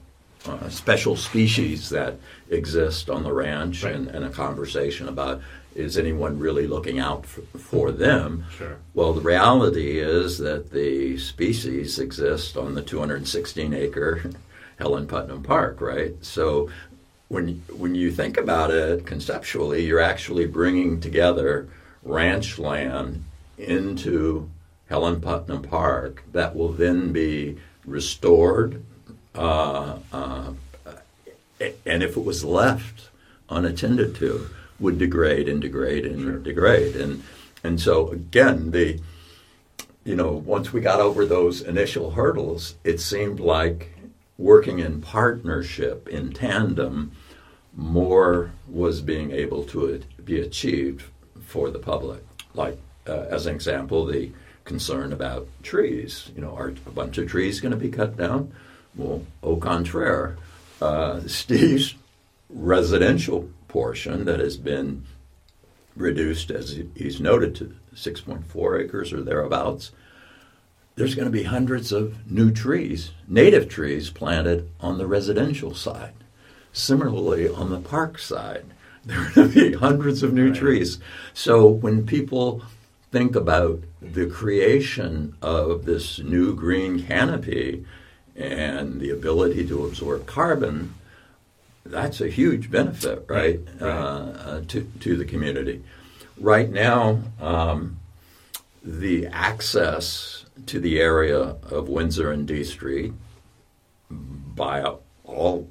[0.46, 2.14] uh, special species that
[2.48, 3.94] exist on the ranch, Right.
[3.94, 5.42] and, and a conversation about
[5.78, 8.44] is anyone really looking out for, for them?
[8.56, 8.78] Sure.
[8.94, 14.30] Well, the reality is that the species exist on the 216 acre
[14.78, 16.14] Helen Putnam Park, right?
[16.20, 16.68] So
[17.28, 21.68] when when you think about it conceptually, you're actually bringing together
[22.02, 23.24] ranch land
[23.56, 24.48] into
[24.88, 28.82] Helen Putnam Park that will then be restored.
[29.34, 30.52] Uh, uh,
[31.84, 33.10] and if it was left
[33.50, 34.48] unattended to,
[34.80, 36.96] would degrade and degrade and degrade.
[36.96, 37.22] And
[37.64, 39.00] and so again, the
[40.04, 43.94] you know once we got over those initial hurdles, it seemed like
[44.36, 47.12] working in partnership in tandem,
[47.74, 51.04] more was being able to be achieved
[51.44, 52.22] for the public.
[52.54, 54.30] Like uh, as an example, the
[54.68, 56.30] concern about trees.
[56.36, 58.52] You know, are a bunch of trees going to be cut down?
[58.94, 60.36] Well, au contraire,
[60.80, 61.94] uh, Steve's
[62.50, 65.04] residential portion that has been
[65.96, 69.92] reduced, as he's noted, to 6.4 acres or thereabouts,
[70.96, 76.14] there's going to be hundreds of new trees, native trees, planted on the residential side.
[76.72, 78.64] Similarly, on the park side,
[79.04, 80.58] there are going to be hundreds of new Right.
[80.58, 80.98] trees.
[81.34, 82.62] So when people
[83.10, 87.86] think about the creation of this new green canopy
[88.36, 90.94] and the ability to absorb carbon,
[91.90, 93.82] that's a huge benefit, right, Right.
[93.82, 95.82] Uh, uh, to to the community.
[96.40, 97.98] Right now, um,
[98.84, 103.12] the access to the area of Windsor and D Street
[104.10, 104.84] by
[105.24, 105.68] all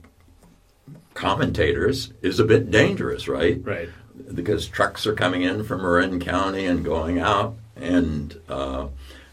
[1.13, 3.59] commentators is a bit dangerous, right?
[3.63, 3.89] Right.
[4.33, 8.87] because trucks are coming in from Marin County and going out, and uh,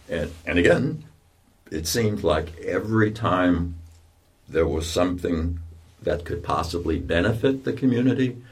[0.09, 1.05] and and again,
[1.71, 3.77] it seemed like every time
[4.49, 5.59] there was something
[6.05, 8.43] that could possibly benefit the community,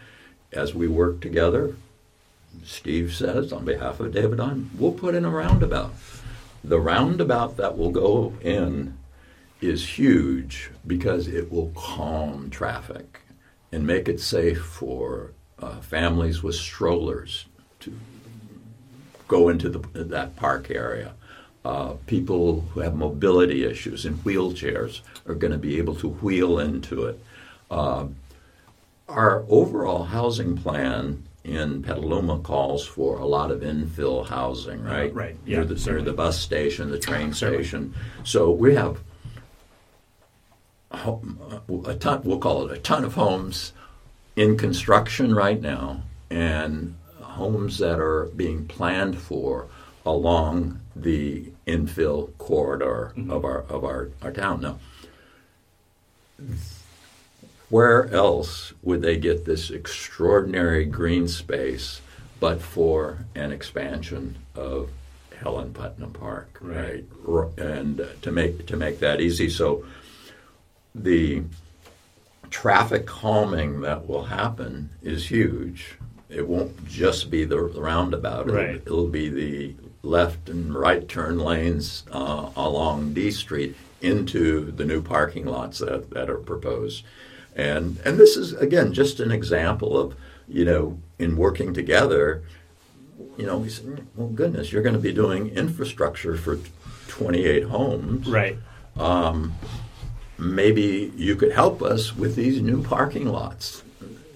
[0.53, 1.75] as we work together,
[2.65, 4.41] Steve says on behalf of David
[4.79, 5.95] we'll put in a roundabout.
[6.63, 8.97] The roundabout that will go in
[9.61, 13.21] is huge because it will calm traffic
[13.71, 17.47] and make it safe for uh, families with strollers
[17.81, 17.97] to
[19.29, 21.15] go into the, that park area.
[21.65, 26.59] Uh, people who have mobility issues in wheelchairs are going to be able to wheel
[26.59, 27.19] into it.
[27.73, 28.07] Uh,
[29.09, 35.11] our overall housing plan in Petaluma calls for a lot of infill housing, right?
[35.11, 37.65] Uh, right, Near yeah, the, near the bus station, the train Certainly.
[37.65, 37.95] station.
[38.25, 39.01] So we have
[40.93, 43.73] a ton, we'll call it a ton of homes
[44.37, 49.67] in construction right now and homes that are being planned for
[50.05, 54.61] along the infill corridor of our of our, our town.
[54.61, 54.79] Now,
[57.73, 62.03] where else would they get this extraordinary green space
[62.39, 64.91] but for an expansion of
[65.41, 67.03] Helen Putnam Park, Right.
[67.25, 67.49] right?
[67.59, 69.87] And uh, to make to make that easy, so
[70.95, 71.45] the
[72.51, 75.95] traffic calming that will happen is huge.
[76.29, 78.49] It won't just be the roundabout.
[78.49, 84.85] It'll, it'll be the left and right turn lanes uh, along D Street into the
[84.85, 87.05] new parking lots that, that are proposed.
[87.55, 90.15] And and this is again just an example of
[90.49, 92.43] you know in working together.
[93.37, 96.59] You know, we said, well, goodness, you're going to be doing infrastructure for
[97.09, 98.59] 28 homes Right.
[100.39, 103.83] maybe you could help us with these new parking lots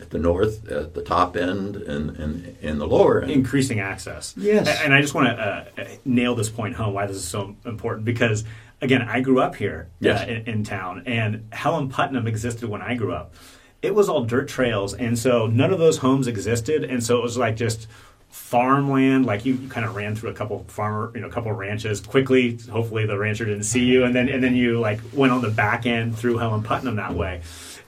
[0.00, 3.31] at the north, at the top end, and, and in the lower end.
[3.31, 4.35] increasing access.
[4.37, 4.68] Yes.
[4.85, 5.35] And I just want to
[5.79, 8.44] uh, nail this point home why this is so important because
[8.80, 10.22] again, I grew up here Yes.
[10.22, 13.34] uh, in, in town, and Helen Putnam existed when I grew up.
[13.82, 17.22] It was all dirt trails, and so none of those homes existed, and so it
[17.22, 17.86] was like just
[18.28, 19.26] farmland.
[19.26, 22.00] Like you, you kind of ran through a couple farmer, you know, a couple ranches
[22.00, 22.58] quickly.
[22.70, 25.50] Hopefully, the rancher didn't see you, and then and then you like went on the
[25.50, 27.42] back end through Helen Putnam that way.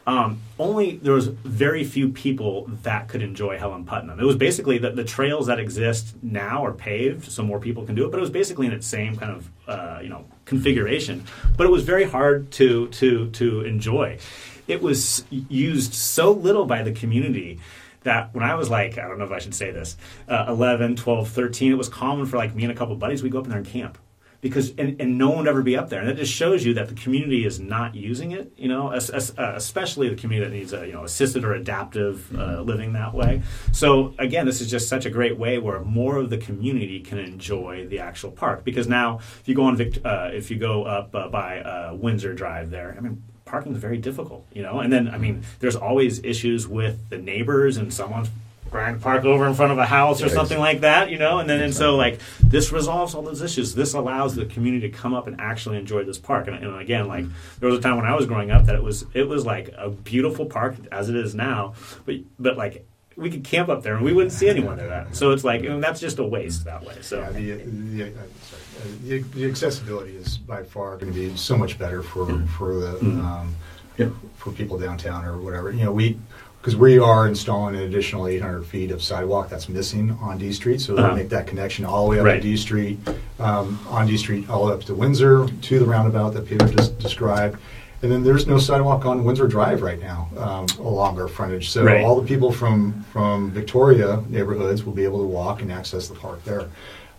[0.07, 4.19] Um, only there was very few people that could enjoy Helen Putnam.
[4.19, 7.95] It was basically the, the trails that exist now are paved, so more people can
[7.95, 8.11] do it.
[8.11, 11.25] But it was basically in its same kind of uh, you know configuration.
[11.57, 14.19] But it was very hard to to to enjoy.
[14.67, 17.61] It was used so little by the community
[18.03, 19.97] that when I was like, I don't know if I should say this,
[20.29, 23.33] uh, 11, 12, 13, it was common for like me and a couple buddies, we'd
[23.33, 23.99] go up in there and camp.
[24.41, 26.75] Because and, and no one would ever be up there, and that just shows you
[26.75, 28.53] that the community is not using it.
[28.57, 31.55] You know, as, as, uh, especially the community that needs a you know assisted or
[31.55, 33.43] adaptive uh, living that way.
[33.73, 37.19] So again, this is just such a great way where more of the community can
[37.19, 38.65] enjoy the actual park.
[38.65, 41.95] Because now, if you go on Vict- uh, if you go up uh, by uh,
[41.95, 44.79] Windsor Drive there, I mean, parking is very difficult, you know.
[44.79, 48.29] And then, I mean, there's always issues with the neighbors and someone's
[48.71, 50.35] trying park over in front of a house or Yes.
[50.35, 51.39] something like that, you know.
[51.39, 53.75] And then, and so like this resolves all those issues.
[53.75, 56.47] This allows the community to come up and actually enjoy this park.
[56.49, 57.25] And, and again, like
[57.61, 59.71] there was a time when I was growing up that it was it was like
[59.77, 61.75] a beautiful park as it is now,
[62.07, 62.85] but but like.
[63.17, 64.87] We could camp up there and we wouldn't see anyone there.
[64.87, 66.95] That so it's like and that's just a waste that way.
[67.01, 71.19] So Yeah, the, the, uh, sorry, uh, the, the accessibility is by far going to
[71.19, 72.27] be so much better for
[72.57, 73.25] for the Mhm.
[73.25, 73.57] um,
[73.97, 74.11] Yeah.
[74.37, 75.73] for people downtown or whatever.
[75.73, 76.17] You know, we
[76.61, 80.81] because we are installing an additional 800 feet of sidewalk that's missing on D Street,
[80.81, 81.05] so Uh-huh.
[81.07, 82.43] it'll make that connection all the way up Right.
[82.43, 82.99] to D Street,
[83.39, 86.67] um, on D Street all the way up to Windsor to the roundabout that Peter
[86.67, 87.57] just described.
[88.03, 91.71] And then there's no sidewalk on Windsor Drive right now um, along our frontage.
[91.71, 92.05] So Right.
[92.05, 96.15] all the people from from Victoria neighborhoods will be able to walk and access the
[96.15, 96.67] park there.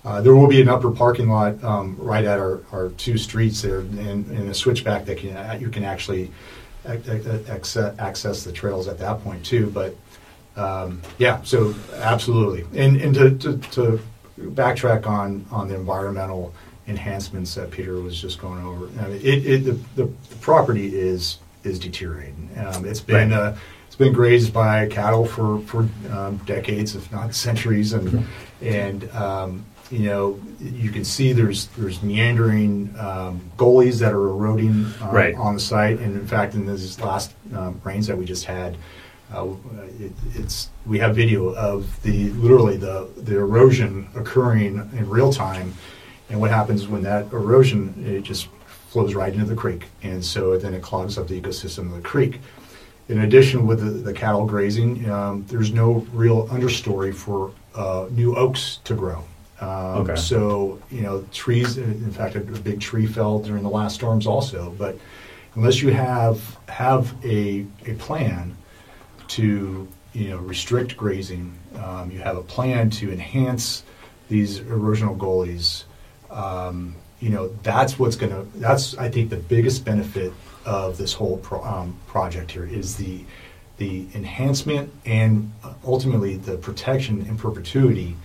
[0.06, 3.62] Uh, there will be an upper parking lot um, right at our, our two streets
[3.62, 6.32] there, and, and a switchback that can you can actually ac- ac-
[6.86, 9.70] access, access the trails at that point too.
[9.70, 9.96] But
[10.56, 12.65] um, yeah, so absolutely.
[12.80, 14.00] And and to, to, to
[14.39, 16.54] backtrack on on the environmental
[16.88, 20.12] enhancements that Peter was just going over, I mean, it, it the, the,
[20.42, 22.50] property is is deteriorating.
[22.58, 23.39] Um, it's been Right.
[23.39, 23.56] uh,
[23.88, 28.26] it's been grazed by cattle for for um, decades, if not centuries, and
[28.62, 34.86] and um, you know you can see there's there's meandering um, gullies that are eroding
[35.02, 35.36] uh, Right.
[35.36, 38.78] on the site, and in fact, in this last um, rains that we just had.
[39.32, 39.49] Uh,
[39.99, 45.73] it, it's we have video of the literally the the erosion occurring in real time,
[46.30, 48.47] and what happens when that erosion it just
[48.89, 52.02] flows right into the creek, and so then it clogs up the ecosystem of the
[52.02, 52.41] creek.
[53.08, 58.36] In addition, with the, the cattle grazing, um, there's no real understory for uh, new
[58.36, 59.23] oaks to grow.
[59.62, 59.69] Um,
[60.02, 60.15] Okay.
[60.15, 61.78] So you know, trees.
[61.78, 64.74] In fact, a, a big tree fell during the last storms also.
[64.78, 64.98] But
[65.56, 68.56] unless you have have a a plan
[69.30, 73.84] to you know restrict grazing, um, you have a plan to enhance
[74.30, 75.86] these erosional gullies.
[76.30, 78.60] Um, you know that's what's going to.
[78.60, 80.32] That's I think the biggest benefit
[80.65, 83.22] of this whole pro, um, project here is the
[83.78, 85.52] the enhancement and
[85.86, 88.15] ultimately the protection in perpetuity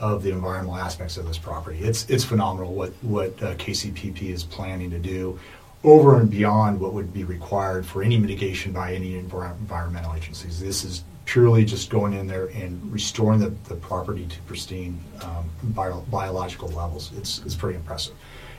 [0.00, 1.78] of the environmental aspects of this property.
[1.80, 5.38] It's it's phenomenal what what uh, KCPP is planning to do
[5.84, 10.60] over and beyond what would be required for any mitigation by any envir- environmental agencies.
[10.60, 15.48] This is purely just going in there and restoring the, the property to pristine um,
[15.62, 17.12] bio, biological levels.
[17.16, 18.14] It's, it's pretty impressive.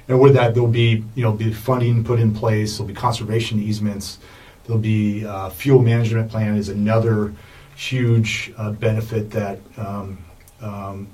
[0.08, 2.77] And with that, there'll be you know be funding put in place.
[2.77, 4.19] There'll be conservation easements.
[4.65, 7.34] There'll be uh, fuel management plan is another
[7.75, 10.17] huge uh, benefit that um,
[10.62, 11.08] um,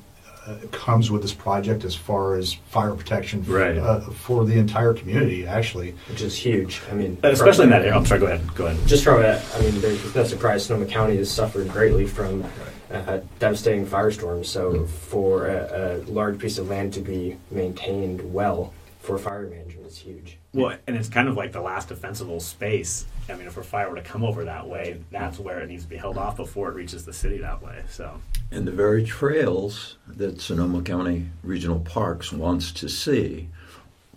[0.71, 3.77] comes with this project as far as fire protection for, Right.
[3.77, 5.45] uh, for the entire community.
[5.47, 6.81] Actually, which is huge.
[6.91, 7.95] I mean, But especially in that area.
[7.95, 8.19] I'm sorry.
[8.19, 8.55] Go ahead.
[8.55, 8.87] Go ahead.
[8.87, 12.43] Just from a, I mean, there's no surprise Sonoma County has suffered greatly from
[12.91, 14.45] uh, devastating firestorms.
[14.45, 19.87] So for a, a large piece of land to be maintained well for fire management
[19.87, 20.37] is huge.
[20.53, 23.05] Well, and it's kind of like the last defensible space.
[23.29, 25.83] I mean, if a fire were to come over that way, that's where it needs
[25.83, 27.83] to be held off before it reaches the city that way.
[27.89, 28.21] So,
[28.51, 33.49] And the very trails that Sonoma County Regional Parks wants to see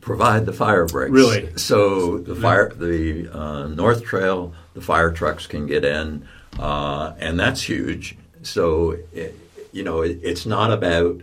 [0.01, 1.13] provide the fire breaks.
[1.13, 1.57] Really?
[1.57, 6.27] So the fire, the uh, North Trail, the fire trucks can get in,
[6.59, 8.17] uh, and that's huge.
[8.43, 9.35] So it,
[9.73, 11.21] you know, it, it's not about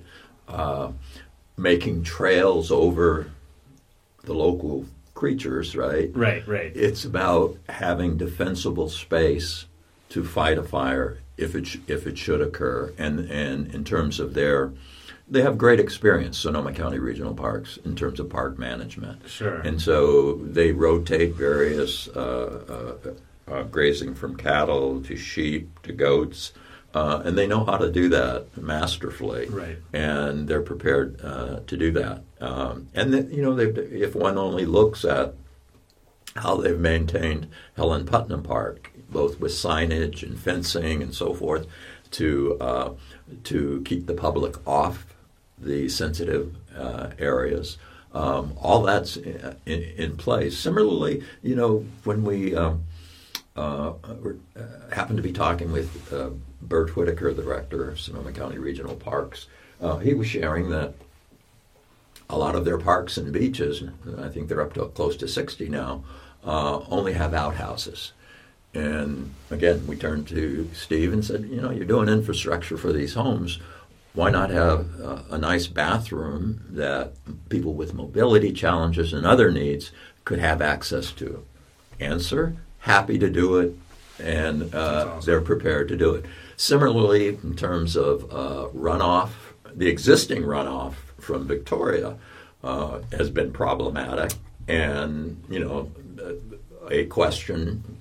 [0.47, 0.91] uh,
[1.57, 3.31] making trails over
[4.23, 4.85] the local
[5.17, 6.11] creatures, right?
[6.15, 6.71] right, right.
[6.75, 9.65] It's about having defensible space
[10.09, 14.19] to fight a fire if it sh- if it should occur, and and in terms
[14.19, 14.71] of their
[15.29, 19.27] they have great experience, Sonoma County Regional Parks, in terms of park management.
[19.27, 19.55] Sure.
[19.55, 26.53] And so they rotate various uh, uh, uh, grazing from cattle to sheep to goats,
[26.93, 29.47] uh, and they know how to do that masterfully.
[29.49, 29.77] Right.
[29.93, 32.23] And they're prepared uh, to do that.
[32.39, 35.33] Um, and then, you know, they've- if one only looks at
[36.35, 41.67] how they've maintained Helen Putnam Park, both with signage and fencing and so forth,
[42.11, 42.91] to uh,
[43.43, 45.05] to keep the public off
[45.57, 47.77] the sensitive uh, areas.
[48.13, 50.57] Um, all that's in, in, in place.
[50.57, 52.83] Similarly, you know, when we um,
[53.55, 56.29] uh, uh, happened to be talking with uh,
[56.61, 59.47] Bert Whitaker, the director of Sonoma County Regional Parks,
[59.81, 60.93] uh, he was sharing that
[62.29, 63.83] a lot of their parks and beaches,
[64.17, 66.03] I think they're up to close to 60 now,
[66.43, 68.13] uh, only have outhouses.
[68.73, 73.13] And again, we turned to Steve and said, you know, you're doing infrastructure for these
[73.13, 73.59] homes.
[74.13, 77.13] Why not have uh, a nice bathroom that
[77.49, 79.91] people with mobility challenges and other needs
[80.25, 81.45] could have access to?
[81.99, 83.75] Answer happy to do it,
[84.19, 85.25] and uh, awesome.
[85.25, 86.25] they're prepared to do it.
[86.57, 89.29] Similarly, in terms of uh, runoff,
[89.75, 92.17] the existing runoff from Victoria
[92.63, 94.31] uh, has been problematic,
[94.67, 95.91] and you know,
[96.89, 97.99] a question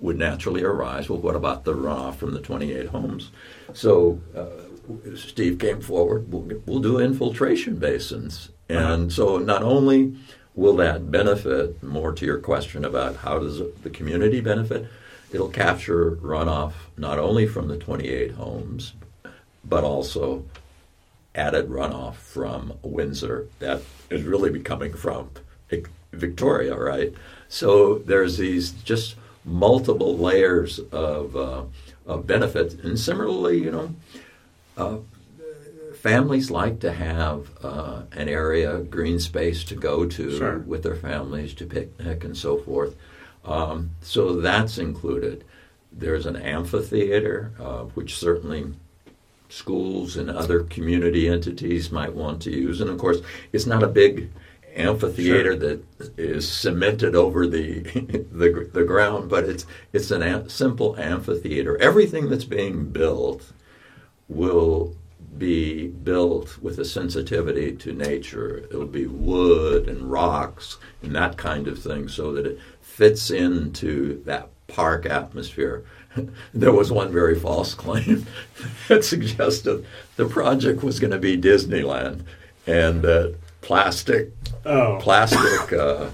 [0.00, 1.10] would naturally arise.
[1.10, 3.30] Well, what about the runoff from the 28 homes?
[3.74, 6.32] So uh, Steve came forward.
[6.32, 10.16] We'll, we'll do infiltration basins, and so not only
[10.54, 14.88] will that benefit more to your question about how does the community benefit,
[15.32, 18.94] it'll capture runoff not only from the 28 homes,
[19.64, 20.44] but also
[21.34, 25.30] added runoff from Windsor that is really becoming from
[26.12, 27.12] Victoria, right?
[27.48, 29.14] So there's these just
[29.44, 31.64] multiple layers of, uh,
[32.06, 33.94] of benefits, and similarly, you know,
[34.76, 34.96] uh,
[35.96, 40.58] families like to have uh, an area, green space to go to Sure.
[40.58, 42.94] with their families to picnic and so forth.
[43.44, 45.44] Um, so that's included.
[45.92, 48.72] There's an amphitheater, uh, which certainly
[49.48, 52.80] schools and other community entities might want to use.
[52.80, 53.18] And of course,
[53.52, 54.30] it's not a big
[54.76, 55.56] amphitheater Sure.
[55.56, 55.82] that
[56.18, 57.80] is cemented over the,
[58.32, 61.78] the the ground, but it's it's an am- simple amphitheater.
[61.78, 63.52] Everything that's being built
[64.28, 64.94] will
[65.38, 68.58] be built with a sensitivity to nature.
[68.70, 72.58] It'll be wood and rocks and that kind of thing so that it
[72.98, 75.84] fits into that park atmosphere.
[76.52, 78.26] There was one very false claim
[78.88, 79.86] that suggested
[80.16, 82.22] the project was going to be Disneyland
[82.66, 84.32] and that plastic
[84.66, 86.08] Oh, plastic uh,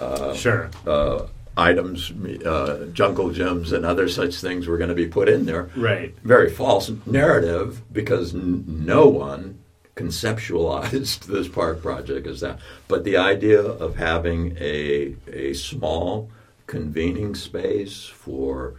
[0.00, 0.70] uh, sure.
[0.86, 1.26] uh,
[1.58, 2.10] items,
[2.46, 6.14] uh, jungle gyms, and other such things were going to be put in there Right.
[6.24, 9.58] very false narrative because n- no one
[10.00, 12.58] conceptualized this park project as that.
[12.88, 16.28] But the idea of having a a small
[16.66, 18.74] convening space for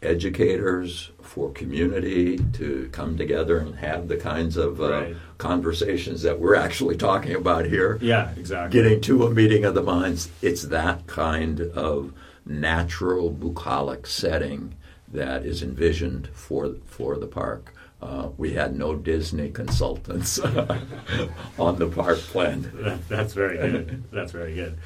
[0.00, 5.16] educators, for community to come together and have the kinds of uh, Right.
[5.38, 8.80] conversations that we're actually talking about here Yeah, exactly.
[8.80, 10.28] getting to a meeting of the minds.
[10.40, 12.12] It's that kind of
[12.46, 14.74] natural bucolic setting
[15.12, 17.74] that is envisioned for for the park.
[18.00, 20.38] Uh, we had no Disney consultants
[21.58, 22.70] on the park plan.
[22.74, 24.04] That- That's very good.
[24.12, 24.78] That's very good.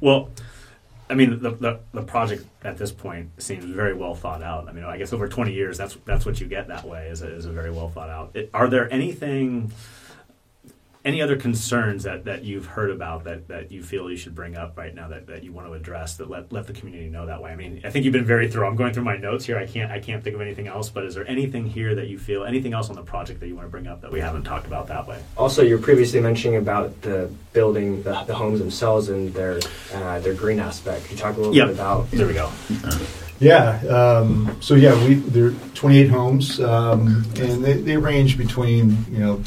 [0.00, 0.30] Well,
[1.10, 4.68] I mean, the, the the project at this point seems very well thought out.
[4.68, 7.22] I mean, I guess over twenty years, that's that's what you get that way is
[7.22, 8.32] a, is a very well thought out.
[8.34, 9.72] It, are there anything,
[11.08, 14.56] any other concerns that, that you've heard about that, that you feel you should bring
[14.56, 17.24] up right now that, that you want to address that let, let the community know
[17.26, 17.50] that way?
[17.50, 18.68] I mean, I think you've been very thorough.
[18.68, 19.56] I'm going through my notes here.
[19.58, 20.90] I can't I can't think of anything else.
[20.90, 23.56] But is there anything here that you feel anything else on the project that you
[23.56, 25.18] want to bring up that we haven't talked about that way?
[25.36, 29.58] Also, you were previously mentioning about the building, the, the homes themselves, and their
[29.94, 31.06] uh, their green aspect.
[31.06, 31.66] Can you talk a little Yep.
[31.68, 32.10] bit about?
[32.10, 32.50] There we go.
[33.40, 33.78] Yeah.
[33.86, 39.18] Um, so yeah, we there are 28 homes, um, and they, they range between you
[39.20, 39.38] know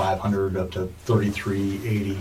[0.00, 2.18] 2,500 up to 3,380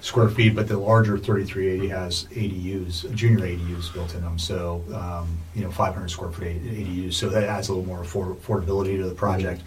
[0.00, 0.54] square feet.
[0.54, 4.38] But the larger 3,380 has ADUs, junior ADUs built in them.
[4.38, 7.14] So um, you know 500 square foot ADUs.
[7.14, 9.62] So that adds a little more affor- affordability to the project.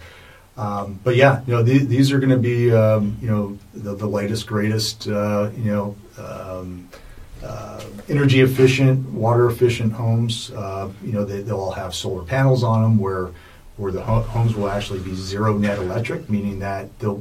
[0.56, 3.94] Um, but yeah, you know, the, these are going to be, um, you know, the,
[3.94, 6.90] the latest, greatest, uh, you know, um,
[7.42, 10.50] uh, energy efficient, water efficient homes.
[10.50, 13.30] Uh, you know, they, they'll all have solar panels on them where,
[13.76, 17.18] where the ho- homes will actually be zero net electric, meaning that the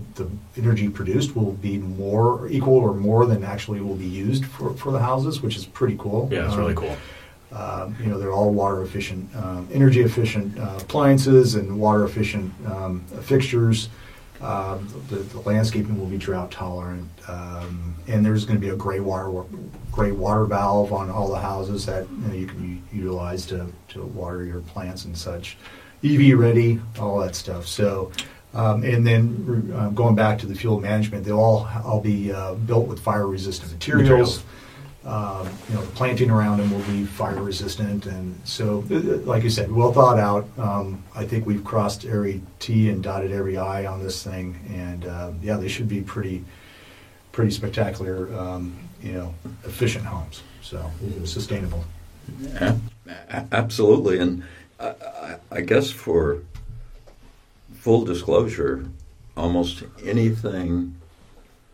[0.58, 4.92] energy produced will be more equal or more than actually will be used for, for
[4.92, 6.28] the houses, which is pretty cool.
[6.32, 6.96] Yeah, it's Um, really cool.
[7.54, 12.52] um, you know, they're all water efficient, um, energy efficient uh, appliances and water efficient
[12.68, 13.90] um, fixtures.
[14.42, 18.76] Um, the, the landscaping will be drought tolerant, um, and there's going to be a
[18.76, 19.46] gray water
[19.92, 24.04] gray water valve on all the houses that you, know, you can utilize to, to
[24.04, 25.58] water your plants and such.
[26.04, 27.68] EV ready, all that stuff.
[27.68, 28.12] So,
[28.54, 32.56] um, and then uh, going back to the fuel management, they'll all all be uh,
[32.56, 34.04] built with fire resistant materials.
[34.10, 34.44] Materials.
[35.04, 39.00] Um, you know, the planting around them will be fire resistant, and so, uh, uh,
[39.26, 40.48] like you said, well thought out.
[40.60, 45.06] Um, I think we've crossed every T and dotted every I on this thing, and
[45.06, 46.46] uh, yeah, they should be pretty,
[47.32, 48.32] pretty spectacular.
[48.38, 49.34] Um, you know,
[49.64, 50.92] efficient homes, so
[51.26, 51.84] sustainable.
[52.60, 52.76] A-
[53.32, 54.44] a- Absolutely, and
[55.52, 56.40] I, guess for
[57.74, 58.86] full disclosure,
[59.36, 60.96] almost anything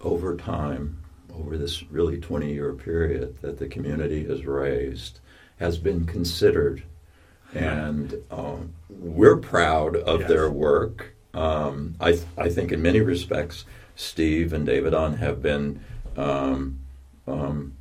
[0.01, 0.97] over time,
[1.35, 5.19] over this really 20 year period that the community has raised,
[5.59, 6.83] has been considered.
[7.53, 10.29] And um, we're proud of Yes.
[10.29, 11.13] their work.
[11.33, 13.63] Um, I, th- I think in many respects,
[13.95, 15.79] Steve and Davidon have been
[16.17, 16.79] um,
[17.27, 17.73] um,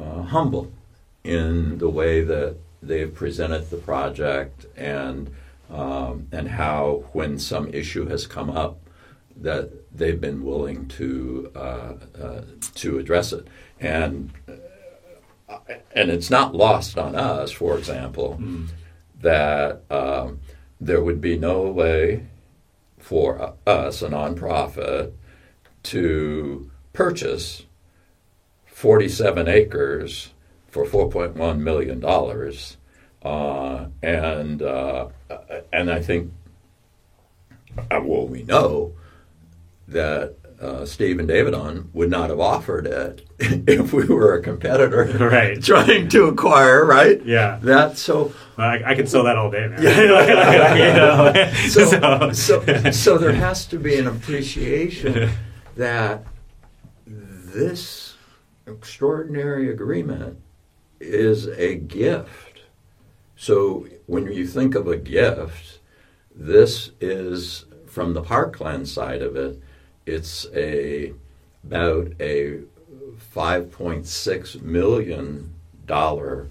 [0.00, 0.72] uh, humble
[1.22, 2.56] in the way that
[2.86, 5.34] they've presented the project and
[5.70, 8.78] um, and how when some issue has come up
[9.36, 12.42] that they've been willing to uh, uh,
[12.74, 13.46] to address it.
[13.80, 14.30] And
[15.48, 15.58] uh,
[15.94, 18.40] and it's not lost on us for example
[19.20, 20.40] that um,
[20.80, 22.26] there would be no way
[22.98, 25.12] for us a nonprofit
[25.82, 27.64] to purchase
[28.66, 30.33] 47 acres
[30.74, 32.78] for 4.1 million dollars,
[33.22, 35.06] uh, and uh,
[35.72, 36.32] and I think,
[37.78, 38.92] uh, well, we know
[39.86, 45.04] that uh, Steve and Davidon would not have offered it if we were a competitor,
[45.30, 45.62] Right.
[45.62, 47.24] Trying to acquire, right?
[47.24, 47.60] Yeah.
[47.62, 49.80] That so I, I could sell that all day, man.
[51.70, 55.30] so, so, so there has to be an appreciation
[55.76, 56.24] that
[57.06, 58.16] this
[58.66, 60.40] extraordinary agreement
[61.04, 62.62] is a gift.
[63.36, 65.80] So when you think of a gift,
[66.34, 69.60] this is from the parkland side of it.
[70.06, 71.12] It's a
[71.64, 72.60] about a
[73.34, 75.54] 5.6 million
[75.86, 76.48] dollar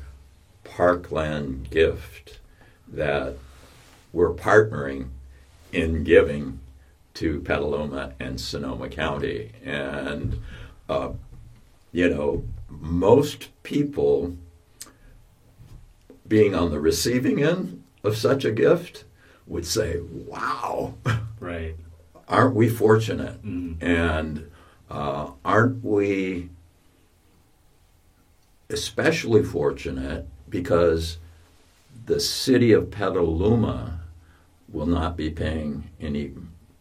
[0.64, 2.40] parkland gift
[2.88, 3.36] that
[4.12, 5.10] we're partnering
[5.72, 6.60] in giving
[7.16, 9.52] to Petaluma and Sonoma County.
[9.64, 10.40] And,
[10.90, 11.10] uh,
[11.92, 14.36] you know, most people
[16.34, 19.04] being on the receiving end of such a gift
[19.46, 20.96] would say, wow,
[21.40, 21.76] right.
[22.28, 23.40] aren't we fortunate?
[23.46, 23.78] Mm.
[23.84, 24.50] And
[24.90, 26.50] uh, aren't we
[28.68, 31.20] especially fortunate because
[32.08, 34.00] the city of Petaluma
[34.68, 36.34] will not be paying any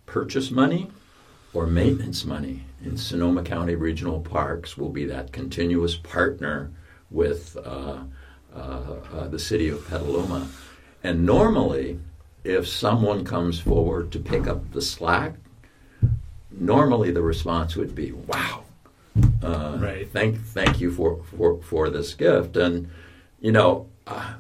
[0.07, 0.91] purchase money
[1.53, 2.65] or maintenance money.
[2.83, 6.71] And Sonoma County Regional Parks will be that continuous partner
[7.11, 7.99] with uh,
[8.55, 10.49] the city of Petaluma.
[11.03, 11.99] And normally,
[12.45, 15.35] if someone comes forward to pick up the slack,
[16.51, 18.65] normally the response would be, "Wow,
[19.43, 20.09] uh, Right.
[20.11, 22.89] Thank, thank you for, for, for this gift." And
[23.41, 24.35] you know, uh,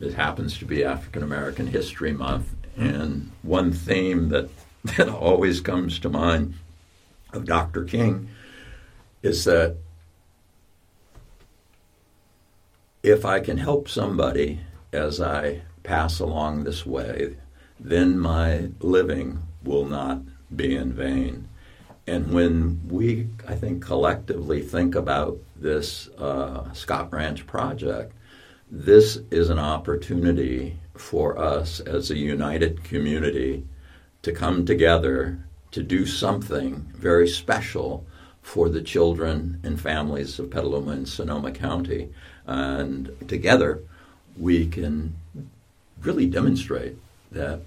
[0.00, 4.50] it happens to be African American History Month, and one theme that
[4.96, 6.54] that always comes to mind
[7.32, 7.84] of Dr.
[7.84, 8.28] King
[9.22, 9.76] is that
[13.04, 17.36] if I can help somebody as I pass along this way,
[17.78, 20.22] then my living will not
[20.56, 21.46] be in vain.
[22.06, 28.14] And when we, I think, collectively think about this uh, Scott Ranch project,
[28.70, 33.66] this is an opportunity for us as a united community
[34.22, 38.06] to come together to do something very special
[38.40, 42.10] for the children and families of Petaluma and Sonoma County.
[42.46, 43.80] And together,
[44.36, 45.16] we can
[46.02, 46.96] really demonstrate
[47.32, 47.60] that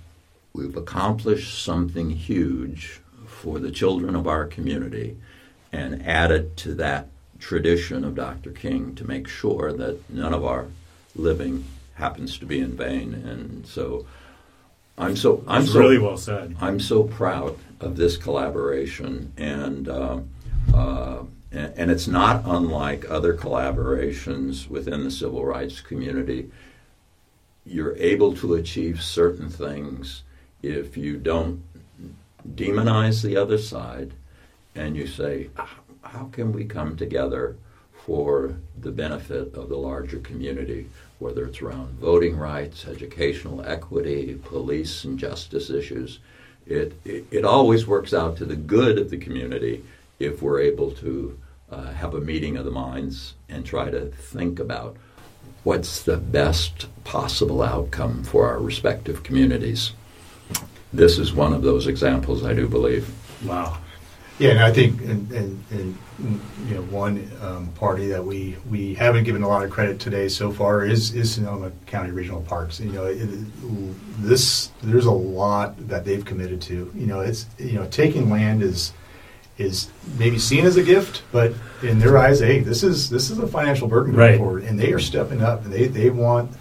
[0.54, 5.18] we've accomplished something huge for the children of our community
[5.72, 7.08] and added to that
[7.40, 8.52] tradition of Dr.
[8.52, 10.66] King to make sure that none of our
[11.16, 11.66] living
[11.96, 13.14] happens to be in vain.
[13.14, 14.06] And so
[14.98, 16.56] I'm so I'm That's so really well said.
[16.60, 20.20] I'm so proud of this collaboration, and uh,
[20.74, 26.52] uh, and, it's not unlike other collaborations within the civil rights community.
[27.66, 30.24] You're able to achieve certain things
[30.62, 31.64] if you don't
[32.48, 34.14] demonize the other side,
[34.76, 37.58] and you say, "Ah, how can we come together
[38.08, 40.90] for the benefit of the larger community,
[41.20, 46.20] whether it's around voting rights, educational equity, police and justice issues.
[46.66, 49.84] it, it, it always works out to the good of the community
[50.20, 51.40] if we're able to
[51.70, 54.98] uh, have a meeting of the minds and try to think about
[55.64, 59.94] what's the best possible outcome for our respective communities.
[60.94, 63.14] This is one of those examples, I do believe.
[63.46, 63.78] Wow.
[64.40, 65.98] Yeah, and I think, and, and, and
[66.68, 70.30] you know, one um, party that we, we haven't given a lot of credit today
[70.30, 72.80] so far is is Sonoma County Regional Parks.
[72.80, 73.28] You know, it,
[74.20, 76.92] this there's a lot that they've committed to.
[76.94, 78.94] You know, it's you know taking land is
[79.58, 79.90] is
[80.20, 83.48] maybe seen as a gift, but in their eyes, hey, this is this is a
[83.48, 84.38] financial burden going Right.
[84.38, 86.52] forward, and they are stepping up, and they they want.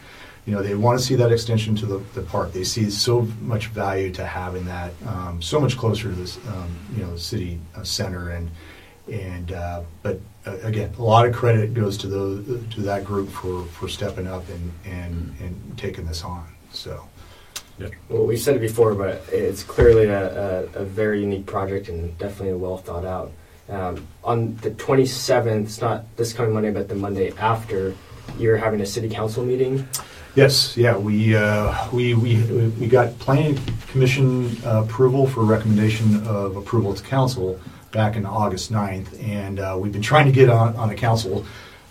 [0.47, 2.53] You know, they want to see that extension to the, the park.
[2.53, 6.69] They see so much value to having that um, so much closer to this, um,
[6.97, 8.49] you know, city uh, center, and
[9.13, 12.45] and uh, but uh, again, a lot of credit goes to those
[12.75, 16.47] to that group for, for stepping up and, and and taking this on.
[16.71, 17.09] So
[18.09, 22.17] Well, we've said it before, but it's clearly a, a, a very unique project and
[22.19, 23.33] definitely a well thought out.
[23.69, 27.95] Um, on the 27th, it's not this coming Monday, but the Monday after,
[28.39, 29.87] you're having a city council meeting.
[30.37, 32.43] Yes, yeah, we, uh, we, we,
[32.79, 33.59] we got planning
[33.89, 37.59] commission uh, approval for recommendation of approval to council
[37.91, 41.47] back in August 9th, and uh, we've been trying to get on, on a council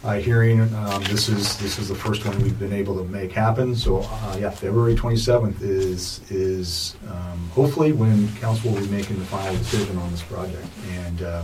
[0.06, 0.62] uh, hearing.
[0.76, 4.02] Um, This is, this is the first one we've been able to make happen, so,
[4.02, 9.56] uh, yeah, February 27th is, is um, hopefully when council will be making the final
[9.58, 10.68] decision on this project.
[10.92, 11.44] And, uh,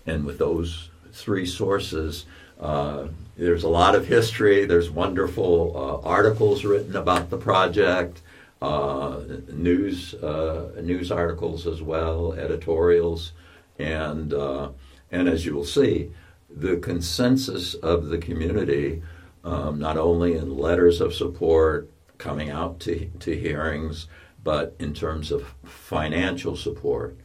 [0.06, 2.26] And with those three sources,
[2.60, 3.06] uh,
[3.36, 4.64] there's a lot of history.
[4.64, 8.20] There's wonderful uh, articles written about the project,
[8.60, 13.32] uh, news uh, news articles as well, editorials,
[13.80, 14.70] and uh,
[15.10, 16.10] and as you will see,
[16.48, 19.02] the consensus of the community,
[19.44, 24.06] um, not only in letters of support coming out to to hearings,
[24.44, 27.16] but in terms of financial support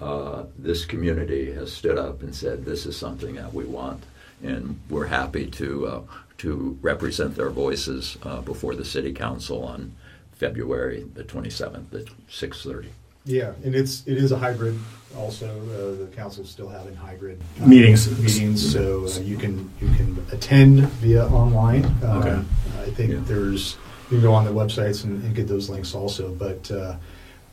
[0.00, 4.04] uh, this community has stood up and said this is something that we want,
[4.42, 6.02] and we're happy to uh,
[6.38, 9.94] to represent their voices uh, before the city council on
[10.32, 12.88] February the 27th at 6:30.
[13.26, 14.78] Yeah, and it's, it is a hybrid
[15.16, 17.40] also, uh, the council's still having hybrid.
[17.62, 18.06] uh, Meetings.
[18.20, 21.84] Meetings, so uh, you can, you can attend via online.
[22.04, 22.30] Um, Okay.
[22.30, 22.90] I Yeah.
[22.94, 23.76] think there's,
[24.10, 26.96] you can go on the websites and, and get those links also, but, uh,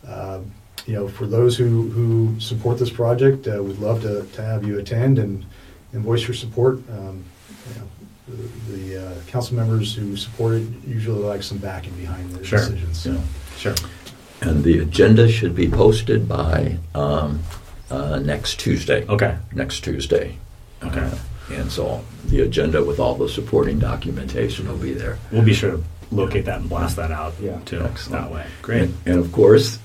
[0.06, 0.40] uh,
[0.86, 4.66] you know, for those who, who support this project, uh, we'd love to, to have
[4.66, 5.46] you attend and,
[5.94, 6.80] and voice your support.
[6.90, 7.24] Um,
[7.70, 7.88] you know,
[8.28, 12.60] The, the uh, council members who support it usually like some backing behind their Sure.
[12.60, 13.12] decisions, so.
[13.14, 13.22] Yeah.
[13.58, 13.76] Sure.
[14.44, 17.40] And the agenda should be posted by um,
[17.90, 19.06] uh, next Tuesday.
[19.08, 19.38] Okay.
[19.54, 20.38] Next Tuesday.
[20.84, 21.00] Okay.
[21.00, 21.16] Uh,
[21.52, 25.18] and so the agenda with all the supporting documentation will be there.
[25.32, 27.60] We'll be sure to locate that and blast that out Yeah.
[27.66, 28.24] too Excellent.
[28.24, 28.46] that way.
[28.62, 28.82] Great.
[28.84, 29.80] And, and of course,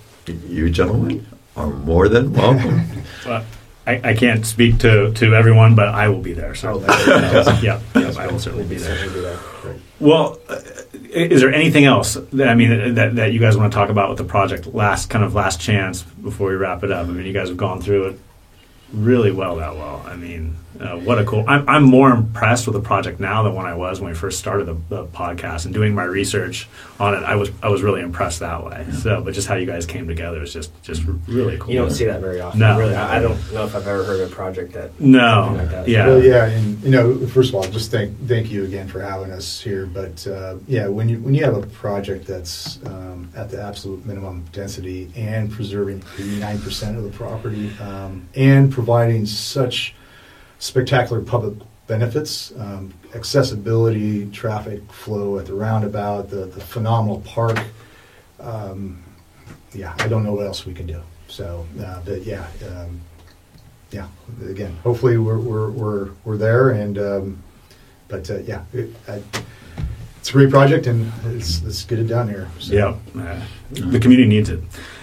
[0.48, 2.82] you gentlemen are more than welcome.
[3.26, 3.44] Well,
[3.86, 6.54] I, I can't speak to, to everyone, but I will be there.
[6.54, 6.80] So,
[7.62, 8.96] yeah, yeah, I will certainly be there.
[8.96, 9.38] Certainly do that.
[9.98, 10.60] Well, uh,
[10.92, 14.08] is there anything else that I mean that, that you guys want to talk about
[14.08, 14.66] with the project?
[14.66, 17.06] Last kind of last chance before we wrap it up.
[17.06, 18.20] I mean, you guys have gone through it
[18.92, 19.56] really well.
[19.56, 20.04] That well.
[20.06, 21.44] I mean, uh, what a cool.
[21.48, 24.38] I'm, I'm more impressed with the project now than when I was when we first
[24.38, 26.68] started the, the podcast and doing my research
[27.00, 27.24] on it.
[27.24, 28.86] I was I was really impressed that way.
[28.92, 31.72] So, but just how you guys came together is just just really cool.
[31.72, 32.60] You don't see that very often.
[32.60, 32.78] No.
[32.78, 34.98] Really, I I don't know if I've ever heard of a project that.
[35.00, 35.54] No.
[35.56, 35.88] like that.
[35.88, 36.06] Yeah.
[36.06, 39.32] Well, yeah, and you know, first of all, just thank thank you again for having
[39.32, 39.86] us here.
[39.86, 44.06] But uh, yeah, when you when you have a project that's um, at the absolute
[44.06, 49.92] minimum density and preserving eighty nine percent of the property um, and providing such
[50.60, 51.54] spectacular public
[51.88, 57.58] benefits, um, accessibility, traffic flow at the roundabout, the, the phenomenal park.
[58.38, 59.02] Um,
[59.72, 61.02] yeah, I don't know what else we can do.
[61.26, 63.00] So, uh, but yeah, um,
[63.90, 64.06] yeah.
[64.48, 67.42] Again, hopefully we're we're we're, we're there, and um,
[68.06, 69.20] but uh, yeah, it, I,
[70.20, 72.48] it's a great project, and let's, let's get it done here.
[72.60, 72.74] So.
[72.74, 72.96] Yep.
[73.18, 73.40] Uh,
[73.90, 74.60] the community needs it.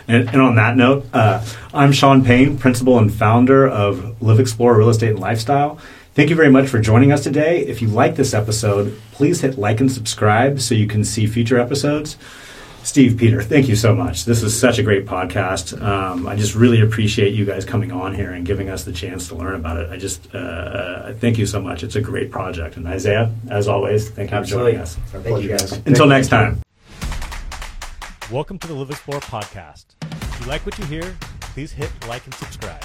[0.07, 1.43] And, and on that note, uh,
[1.73, 5.79] I'm Sean Payne, principal and founder of LivXplore Real Estate and Lifestyle.
[6.13, 7.65] Thank you very much for joining us today.
[7.65, 11.59] If you like this episode, please hit like and subscribe so you can see future
[11.59, 12.17] episodes.
[12.83, 14.25] Steve, Peter, thank you so much.
[14.25, 15.81] This is such a great podcast.
[15.81, 19.27] Um, I just really appreciate you guys coming on here and giving us the chance
[19.29, 19.89] to learn about it.
[19.89, 21.83] I just uh, thank you so much.
[21.83, 22.77] It's a great project.
[22.77, 24.73] And Isaiah, as always, thank you Absolutely.
[24.73, 24.95] for joining us.
[25.11, 25.71] Thank you, guys.
[25.71, 25.81] guys.
[25.87, 26.64] Until next time.
[28.31, 29.85] Welcome to the LivXplore podcast.
[30.11, 32.83] If you like what you hear, please hit like and subscribe.